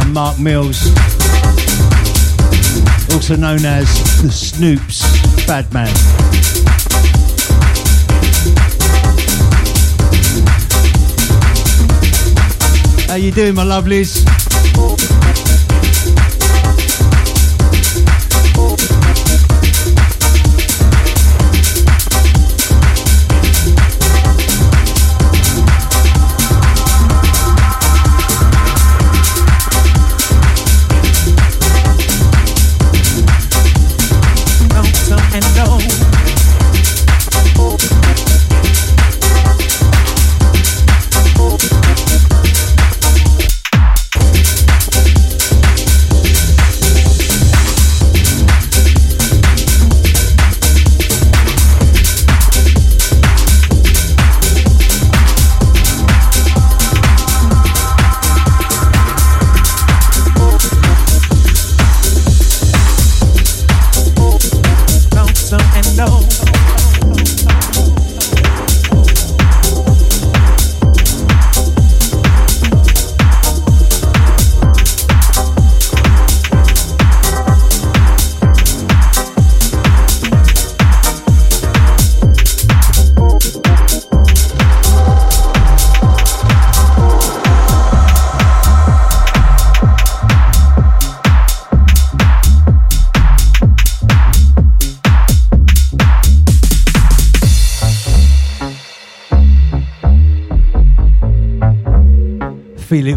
and 0.00 0.12
Mark 0.12 0.36
Mills. 0.40 0.84
also 3.12 3.36
known 3.36 3.64
as 3.64 3.86
the 4.20 4.30
Snoops 4.30 5.06
Badman. 5.46 5.86
How 13.06 13.14
you 13.14 13.30
doing, 13.30 13.54
my 13.54 13.62
lovelies? 13.62 14.43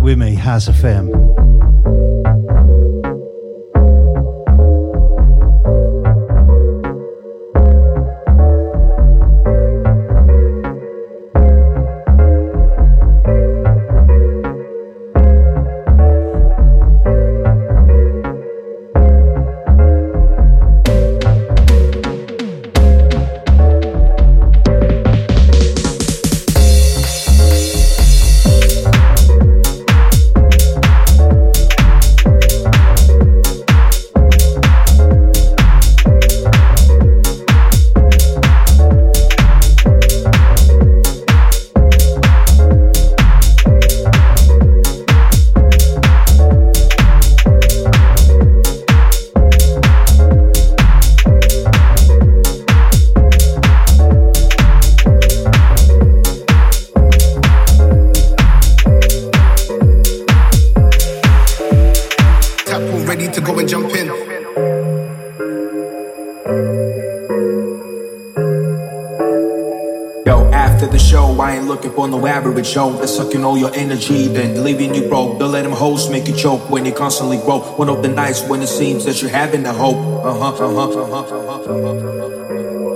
With 0.07 0.19
Me 0.19 0.35
has 0.35 0.69
a 0.69 0.71
FM. 0.71 1.16
Sucking 73.17 73.43
all 73.43 73.57
your 73.57 73.73
energy, 73.73 74.27
then 74.27 74.63
leaving 74.63 74.93
you 74.93 75.09
broke. 75.09 75.39
Don't 75.39 75.51
let 75.51 75.63
them 75.63 75.71
hoes 75.71 76.09
make 76.09 76.27
you 76.27 76.35
choke 76.35 76.69
when 76.69 76.85
you 76.85 76.93
constantly 76.93 77.37
grow. 77.37 77.59
One 77.81 77.89
of 77.89 78.03
the 78.03 78.09
nights 78.09 78.47
when 78.47 78.61
it 78.61 78.67
seems 78.67 79.05
that 79.05 79.21
you're 79.21 79.31
having 79.31 79.65
a 79.65 79.73
hope. 79.73 79.97
Uh 80.23 80.33
huh, 80.33 80.53
uh 80.53 80.73
huh, 80.77 81.01
uh 81.01 81.23
huh, 81.23 81.35
uh 81.35 81.83
huh. 82.83 82.86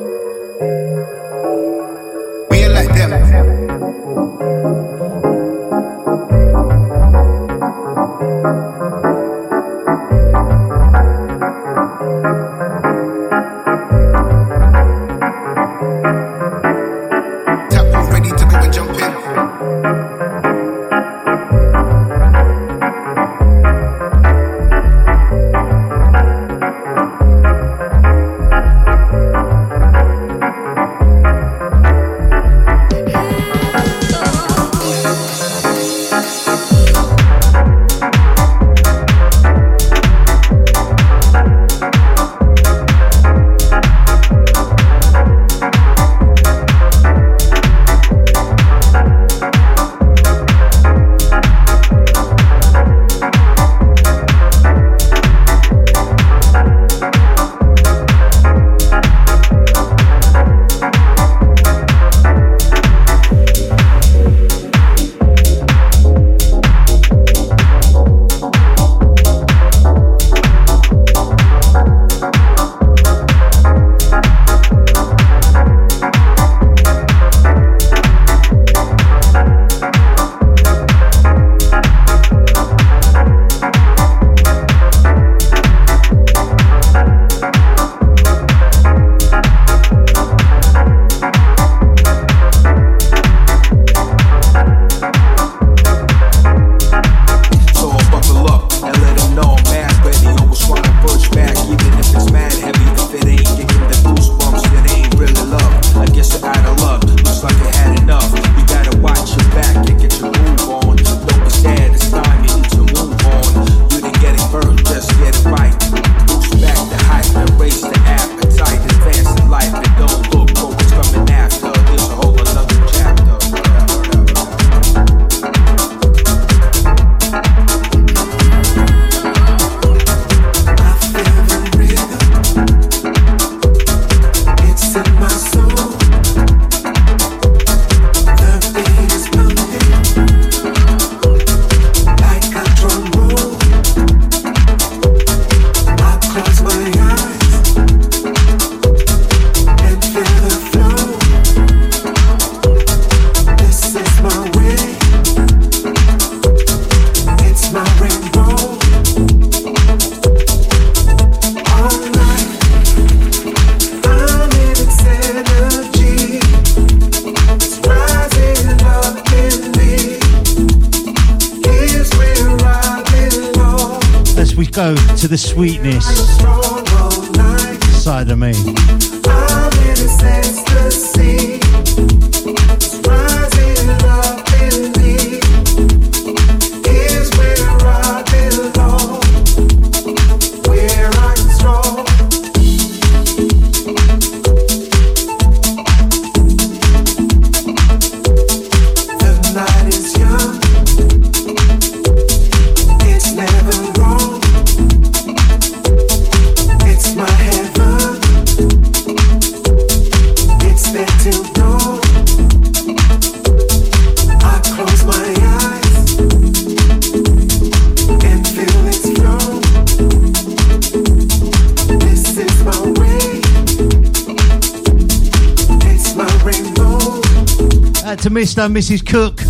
Mr. 228.31 228.65
and 228.65 228.73
Mrs. 228.73 229.05
Cook. 229.05 229.41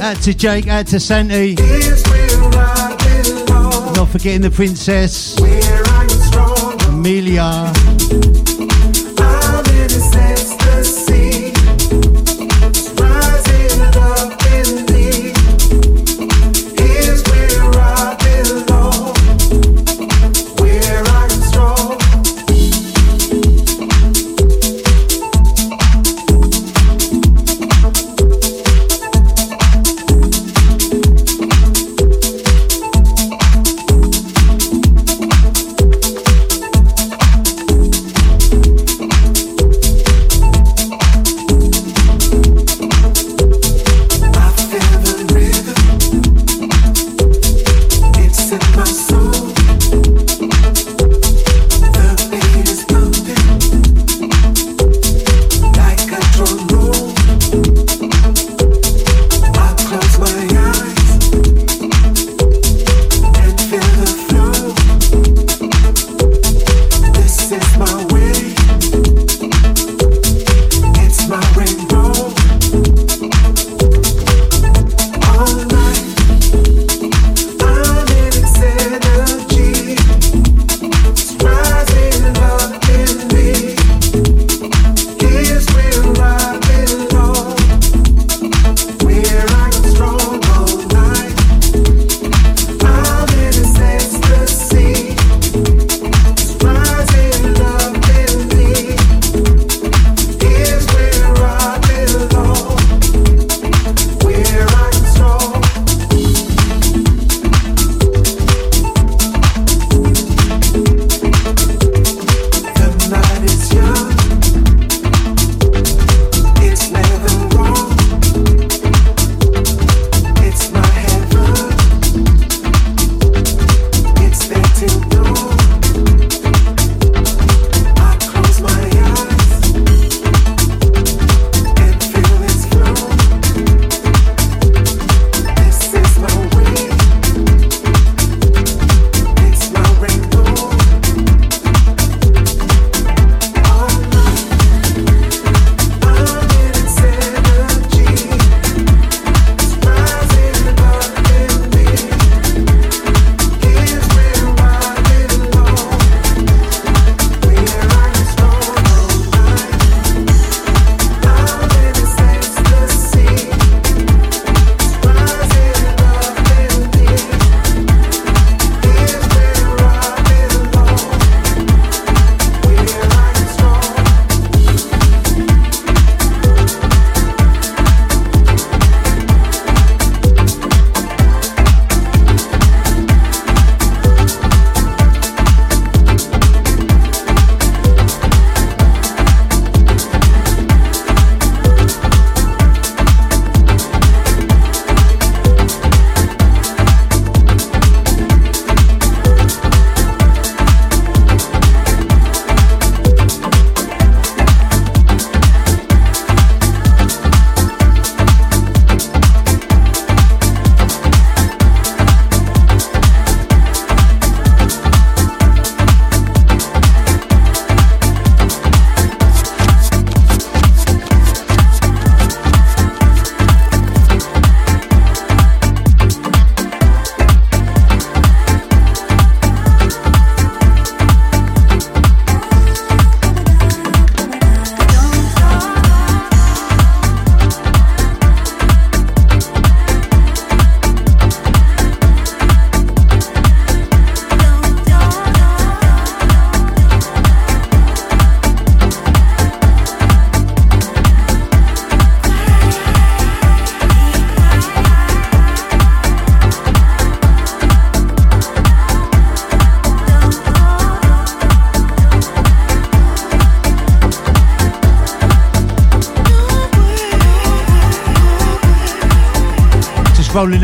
Out 0.00 0.22
to 0.22 0.34
Jake, 0.34 0.68
out 0.68 0.86
to 0.86 1.00
Santi. 1.00 1.54
Not 3.94 4.08
forgetting 4.08 4.42
the 4.42 4.52
princess. 4.54 5.36
Amelia. 6.88 7.91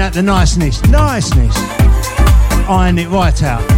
Out 0.08 0.14
the 0.14 0.22
niceness, 0.22 0.82
niceness. 0.88 1.54
Iron 2.68 2.98
it 2.98 3.08
right 3.08 3.42
out. 3.42 3.77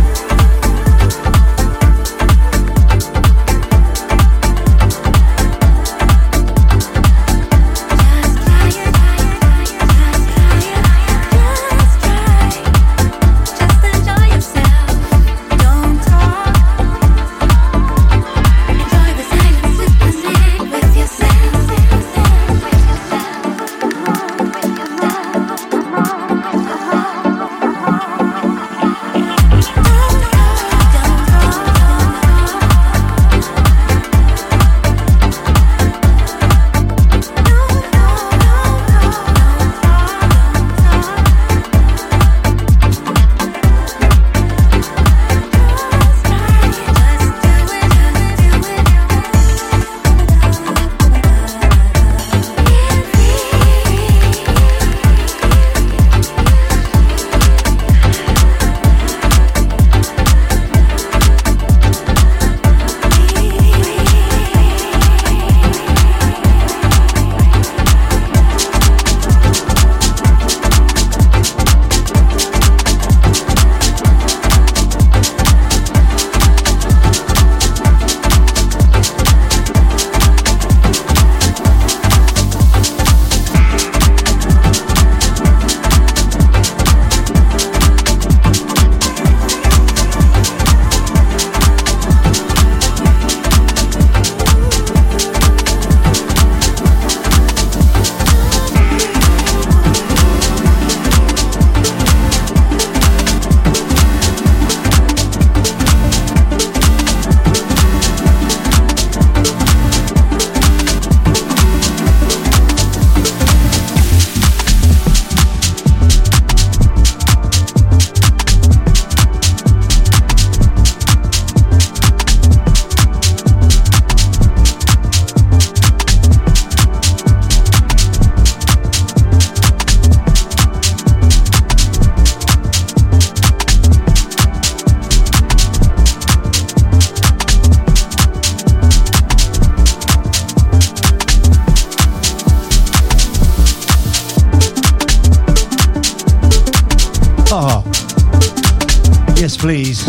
Please. 149.61 150.03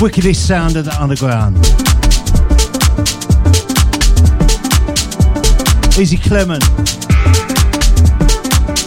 Wickedest 0.00 0.46
sound 0.46 0.76
of 0.76 0.86
the 0.86 0.96
underground. 0.98 1.58
Easy 5.98 6.16
Clement. 6.16 6.62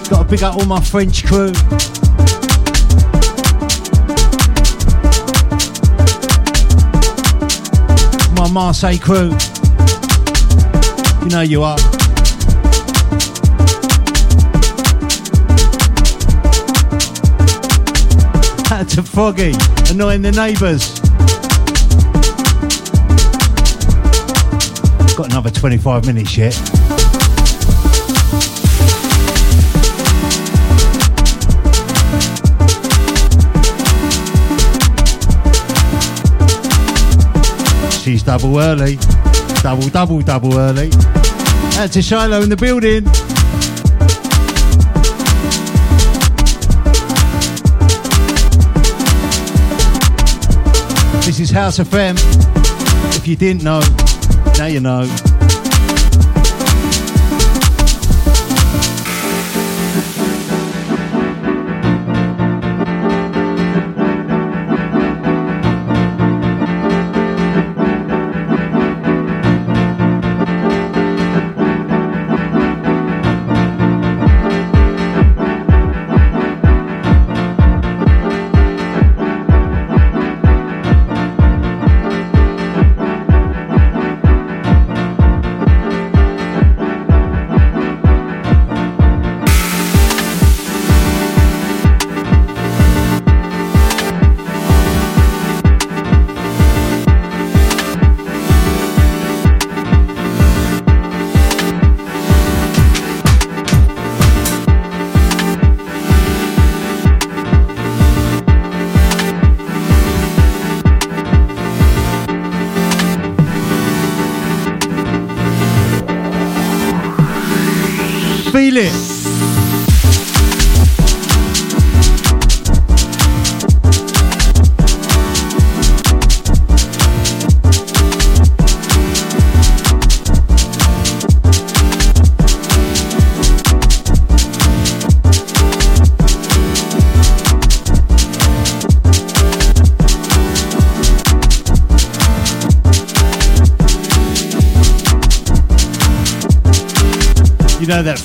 Got 0.10 0.24
to 0.24 0.28
pick 0.28 0.42
up 0.42 0.56
all 0.56 0.66
my 0.66 0.82
French 0.82 1.24
crew. 1.24 1.52
My 8.36 8.50
Marseille 8.52 8.98
crew. 8.98 9.38
You 11.22 11.30
know 11.30 11.42
you 11.42 11.62
are. 11.62 11.95
To 18.96 19.04
Foggy, 19.04 19.52
annoying 19.90 20.22
the 20.22 20.32
neighbours. 20.32 20.98
Got 25.18 25.32
another 25.32 25.50
25 25.50 26.06
minutes 26.06 26.38
yet. 26.38 26.54
She's 38.02 38.24
double 38.24 38.58
early. 38.60 38.96
Double, 39.62 39.90
double, 39.90 40.22
double 40.22 40.58
early. 40.58 40.90
Out 41.78 41.92
to 41.92 42.02
Shiloh 42.02 42.44
in 42.44 42.50
the 42.50 42.56
building. 42.56 43.04
This 51.26 51.40
is 51.40 51.50
House 51.50 51.80
FM. 51.80 52.16
If 53.16 53.28
you 53.28 53.36
didn't 53.36 53.64
know, 53.64 53.82
now 54.60 54.68
you 54.68 54.80
know. 54.80 55.25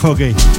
Foggy. 0.01 0.50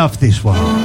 Love 0.00 0.18
this 0.18 0.42
one. 0.42 0.79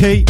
Out 0.00 0.27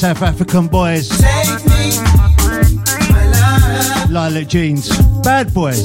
South 0.00 0.22
African 0.22 0.66
boys. 0.66 1.10
Lilac 4.10 4.48
Jeans. 4.48 4.88
Bad 5.22 5.52
Boys. 5.52 5.82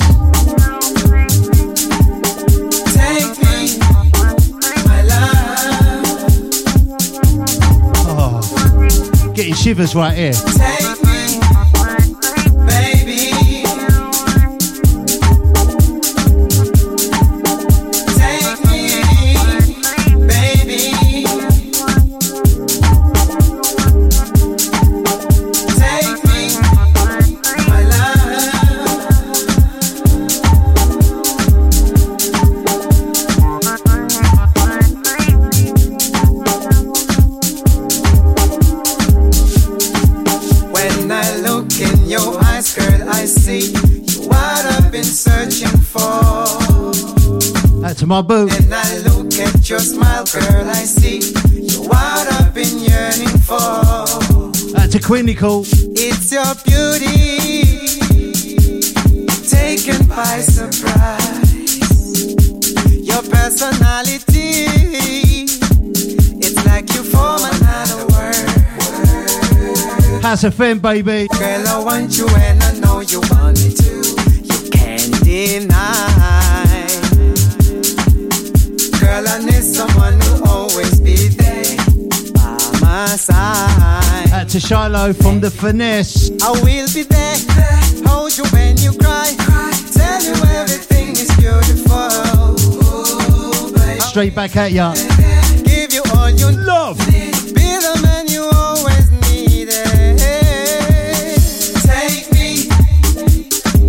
Oh, 8.08 9.34
getting 9.36 9.54
shivers 9.54 9.94
right 9.94 10.16
here. 10.16 10.75
To 48.06 48.10
my 48.10 48.22
boo. 48.22 48.48
And 48.52 48.74
I 48.74 48.98
look 49.00 49.34
at 49.40 49.70
your 49.70 49.80
smile, 49.80 50.26
girl, 50.26 50.70
I 50.70 50.84
see 50.84 51.20
you're 51.52 51.88
what 51.88 52.28
I've 52.34 52.54
been 52.54 52.78
yearning 52.80 53.38
for. 53.40 53.82
That's 54.74 54.96
a 54.96 55.00
clinical. 55.00 55.64
It's 55.66 56.32
your 56.32 56.54
beauty 56.66 57.78
taken 59.50 60.08
by 60.08 60.42
surprise. 60.42 61.78
Your 63.10 63.24
personality, 63.24 64.68
it's 66.46 66.66
like 66.66 66.94
you 66.94 67.04
form 67.04 67.42
another 67.54 68.06
world. 68.14 68.50
How's 70.24 70.44
a 70.44 70.52
fan, 70.52 70.80
baby? 70.80 71.28
Girl, 71.28 71.68
I 71.68 71.84
want 71.84 72.18
you 72.18 72.28
and 72.28 72.62
I 72.64 72.72
know 72.80 72.85
to 84.56 84.62
Shiloh 84.62 85.12
from 85.12 85.42
the 85.42 85.52
finesse. 85.52 86.32
I 86.42 86.52
will 86.52 86.88
be 86.94 87.04
there, 87.04 87.36
hold 88.08 88.38
you 88.38 88.46
when 88.54 88.78
you 88.78 88.94
cry, 88.94 89.34
tell 89.92 90.24
you 90.24 90.34
everything 90.56 91.10
is 91.12 91.30
beautiful. 91.36 92.56
Straight 94.00 94.34
back 94.34 94.56
at 94.56 94.72
ya. 94.72 94.94
Give 95.66 95.92
you 95.92 96.04
all 96.16 96.30
you 96.30 96.52
love. 96.52 96.98
Be 97.00 97.34
the 97.86 98.00
man 98.02 98.30
you 98.30 98.50
always 98.54 99.12
needed. 99.28 99.76
Take 101.84 102.32
me, 102.32 102.70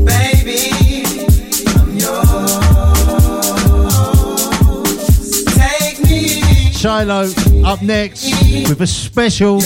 baby, 0.05 1.05
I'm 1.79 1.95
yours. 1.95 2.51
Take 5.55 6.01
me. 6.01 6.73
Shiloh 6.73 7.31
up 7.65 7.83
next 7.83 8.25
with 8.69 8.81
a 8.81 8.87
special. 8.89 9.61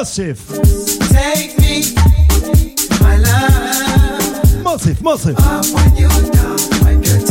Massive. 0.00 0.40
Take 1.10 1.58
me, 1.58 1.94
my 3.02 3.18
love. 3.18 4.64
Massive, 4.64 5.02
massive. 5.02 5.36
Up 5.36 5.66
when 5.74 5.94
you 5.94 6.08
down, 6.08 7.29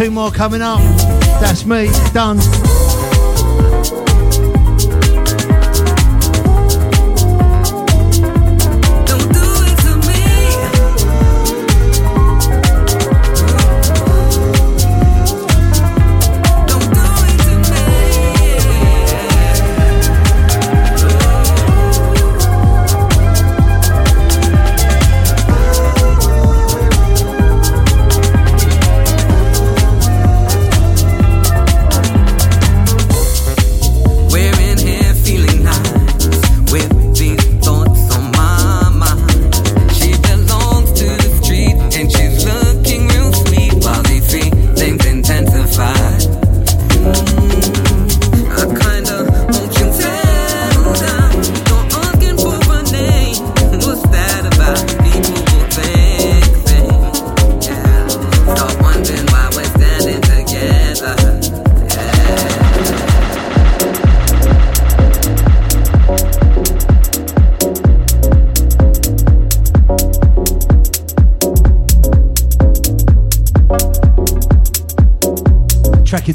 Two 0.00 0.10
more 0.10 0.30
coming 0.30 0.62
up. 0.62 0.80
That's 1.42 1.66
me. 1.66 1.90
Done. 2.14 2.38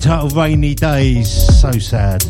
Entitled 0.05 0.33
Rainy 0.33 0.75
Days. 0.75 1.31
So 1.59 1.71
sad. 1.71 2.23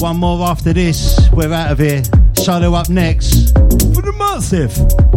One 0.00 0.16
more 0.16 0.48
after 0.48 0.72
this. 0.72 1.28
We're 1.34 1.52
out 1.52 1.72
of 1.72 1.78
here. 1.78 2.02
Shiloh 2.42 2.72
up 2.72 2.88
next 2.88 3.52
for 3.52 4.00
the 4.00 4.14
massive. 4.16 5.11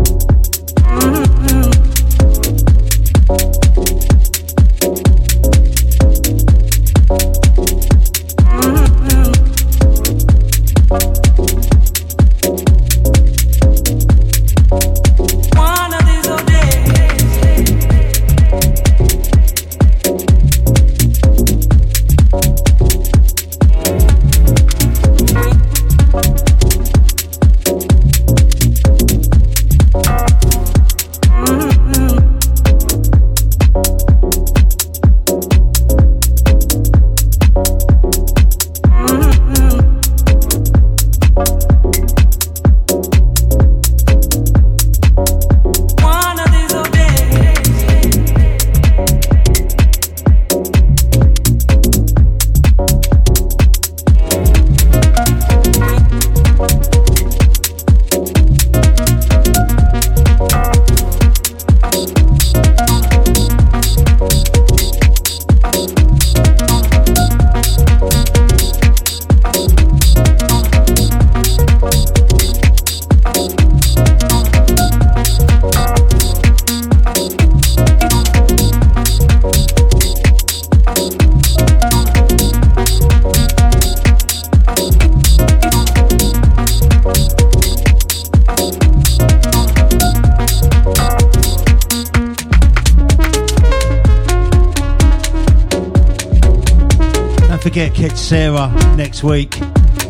Sarah 98.26 98.74
next 98.96 99.24
week. 99.24 99.52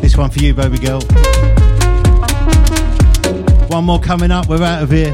This 0.00 0.16
one 0.16 0.30
for 0.30 0.38
you, 0.38 0.54
baby 0.54 0.78
girl. 0.78 1.02
One 3.68 3.84
more 3.84 4.00
coming 4.00 4.30
up. 4.30 4.48
We're 4.48 4.62
out 4.62 4.82
of 4.82 4.90
here. 4.90 5.12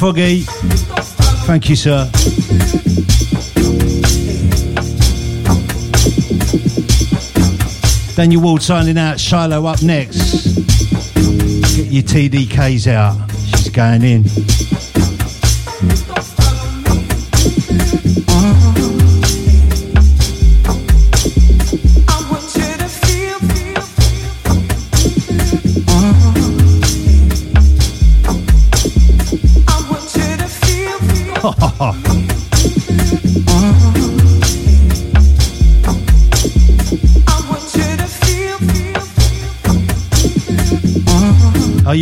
Foggy. 0.00 0.44
Thank 1.44 1.68
you, 1.68 1.76
sir. 1.76 2.10
Daniel 8.16 8.40
Ward 8.40 8.62
signing 8.62 8.96
out. 8.96 9.20
Shiloh 9.20 9.66
up 9.66 9.82
next. 9.82 10.54
Get 11.76 11.92
your 11.92 12.02
TDKs 12.02 12.86
out. 12.86 13.30
She's 13.30 13.68
going 13.68 14.02
in. 14.02 14.69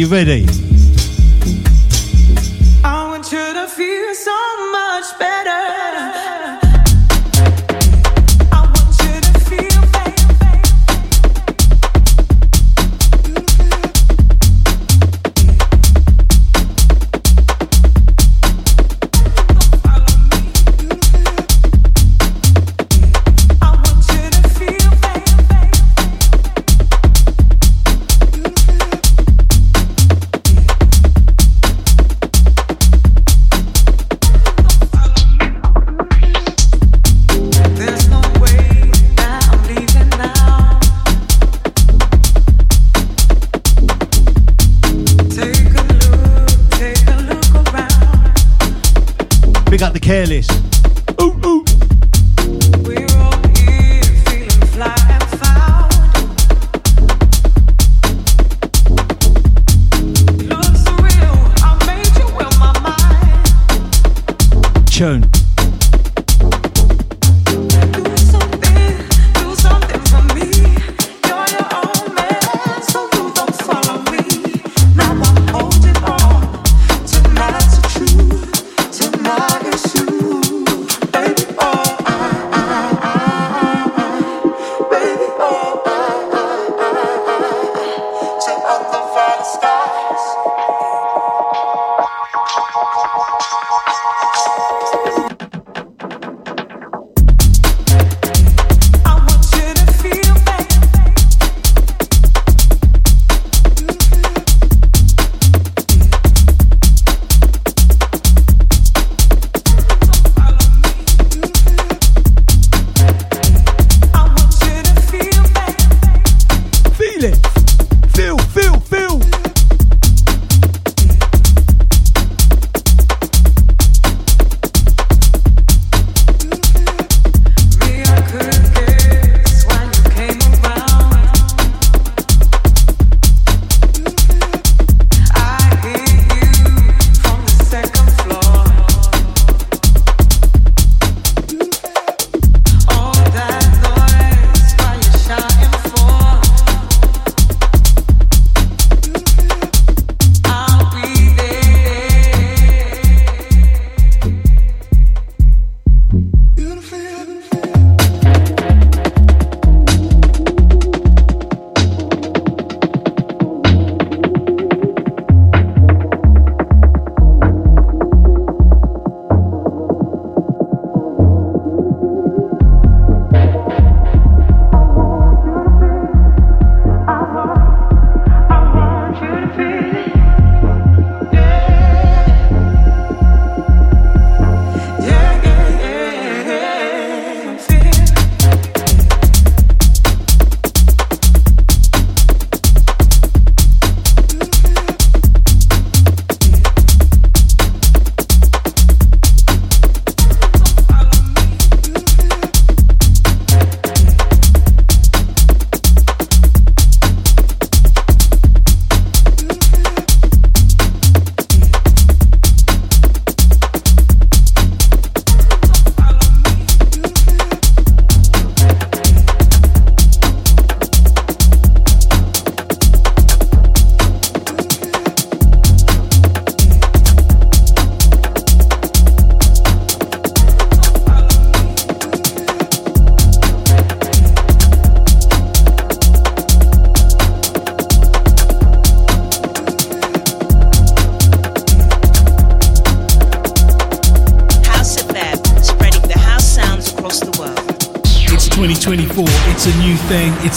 Ready. 0.09 0.78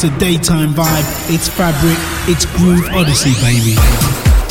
It's 0.04 0.16
a 0.16 0.20
daytime 0.20 0.74
vibe, 0.74 1.32
it's 1.32 1.48
fabric, 1.48 1.96
it's 2.28 2.48
Groove 2.58 2.90
Odyssey, 2.90 3.34
baby. 3.40 3.76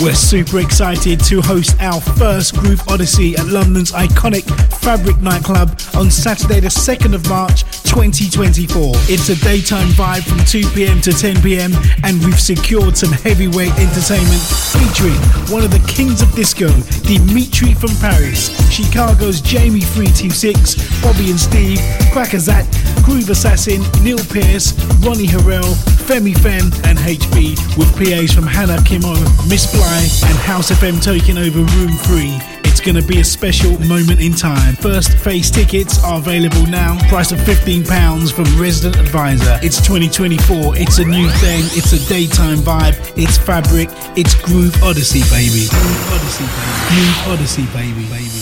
We're 0.01 0.15
super 0.15 0.61
excited 0.61 1.19
to 1.25 1.43
host 1.43 1.75
our 1.81 2.01
first 2.01 2.55
Groove 2.55 2.81
Odyssey 2.87 3.37
at 3.37 3.47
London's 3.47 3.91
iconic 3.91 4.45
Fabric 4.79 5.21
nightclub 5.21 5.79
on 5.97 6.09
Saturday, 6.09 6.61
the 6.61 6.69
2nd 6.69 7.15
of 7.15 7.29
March 7.29 7.65
2024. 7.83 8.93
It's 9.11 9.29
a 9.29 9.35
daytime 9.45 9.89
vibe 9.89 10.23
from 10.23 10.39
2 10.47 10.71
pm 10.71 11.01
to 11.03 11.13
10 11.13 11.43
pm, 11.43 11.73
and 12.05 12.25
we've 12.25 12.41
secured 12.41 12.97
some 12.97 13.11
heavyweight 13.11 13.77
entertainment 13.77 14.41
featuring 14.71 15.19
one 15.51 15.65
of 15.65 15.73
the 15.73 15.85
kings 15.91 16.23
of 16.23 16.33
disco, 16.33 16.69
Dimitri 17.03 17.75
from 17.75 17.91
Paris, 17.99 18.55
Chicago's 18.71 19.43
Jamie326, 19.43 21.03
Bobby 21.03 21.31
and 21.31 21.41
Steve, 21.41 21.79
Crackazat, 22.15 22.65
Groove 23.11 23.31
Assassin, 23.31 23.83
Neil 24.05 24.23
Pearce, 24.31 24.73
Ronnie 25.03 25.27
Herel, 25.27 25.75
Femi 26.07 26.33
Fem, 26.39 26.71
and 26.87 26.97
HB, 26.97 27.77
with 27.77 27.91
PAs 27.99 28.33
from 28.33 28.47
Hannah 28.47 28.79
Khemoh, 28.87 29.19
Miss 29.51 29.67
Bly, 29.75 30.07
and 30.31 30.39
House 30.39 30.71
FM 30.71 31.03
taking 31.03 31.37
over 31.37 31.59
Room 31.59 31.91
3 32.07 32.39
it's 32.71 32.81
going 32.81 32.95
to 32.95 33.07
be 33.07 33.21
a 33.21 33.25
special 33.25 33.79
moment 33.81 34.21
in 34.21 34.33
time. 34.33 34.75
First 34.77 35.19
phase 35.19 35.51
tickets 35.51 36.03
are 36.05 36.19
available 36.19 36.65
now, 36.67 36.97
price 37.09 37.33
of 37.33 37.39
£15 37.41 38.33
from 38.33 38.45
Resident 38.59 38.97
Advisor. 38.97 39.59
It's 39.61 39.79
2024, 39.79 40.79
it's 40.79 40.99
a 40.99 41.05
new 41.05 41.29
thing, 41.29 41.65
it's 41.77 41.93
a 41.93 42.09
daytime 42.09 42.59
vibe, 42.59 42.97
it's 43.19 43.37
fabric, 43.37 43.91
it's 44.17 44.35
Groove 44.35 44.81
Odyssey, 44.83 45.21
baby. 45.29 45.67
Groove 45.69 46.13
Odyssey, 46.15 46.47
baby. 46.47 46.87
Groove 46.89 47.29
Odyssey, 47.29 47.67
baby, 47.75 48.07
baby. 48.09 48.41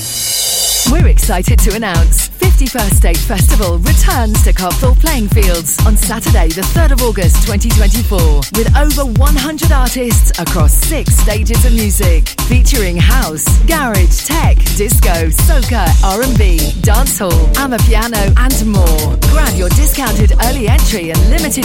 We're 0.92 1.10
excited 1.10 1.58
to 1.58 1.74
announce 1.74 2.27
51st 2.58 2.94
State 2.96 3.16
Festival 3.18 3.78
returns 3.78 4.42
to 4.42 4.52
Copthall 4.52 4.98
Playing 4.98 5.28
Fields 5.28 5.78
on 5.86 5.96
Saturday, 5.96 6.48
the 6.48 6.66
3rd 6.74 6.90
of 6.90 7.02
August 7.02 7.46
2024, 7.46 8.18
with 8.58 8.66
over 8.74 9.06
100 9.14 9.70
artists 9.70 10.36
across 10.40 10.74
six 10.74 11.14
stages 11.14 11.64
of 11.64 11.72
music, 11.72 12.26
featuring 12.50 12.96
house, 12.96 13.46
garage, 13.70 14.26
tech, 14.26 14.56
disco, 14.74 15.30
soca, 15.46 15.86
R&B, 16.02 16.58
dancehall, 16.82 17.30
amapiano, 17.54 18.26
and 18.42 18.66
more. 18.66 19.14
Grab 19.30 19.54
your 19.54 19.68
discounted 19.78 20.32
early 20.50 20.66
entry 20.66 21.10
and 21.10 21.30
limited 21.30 21.64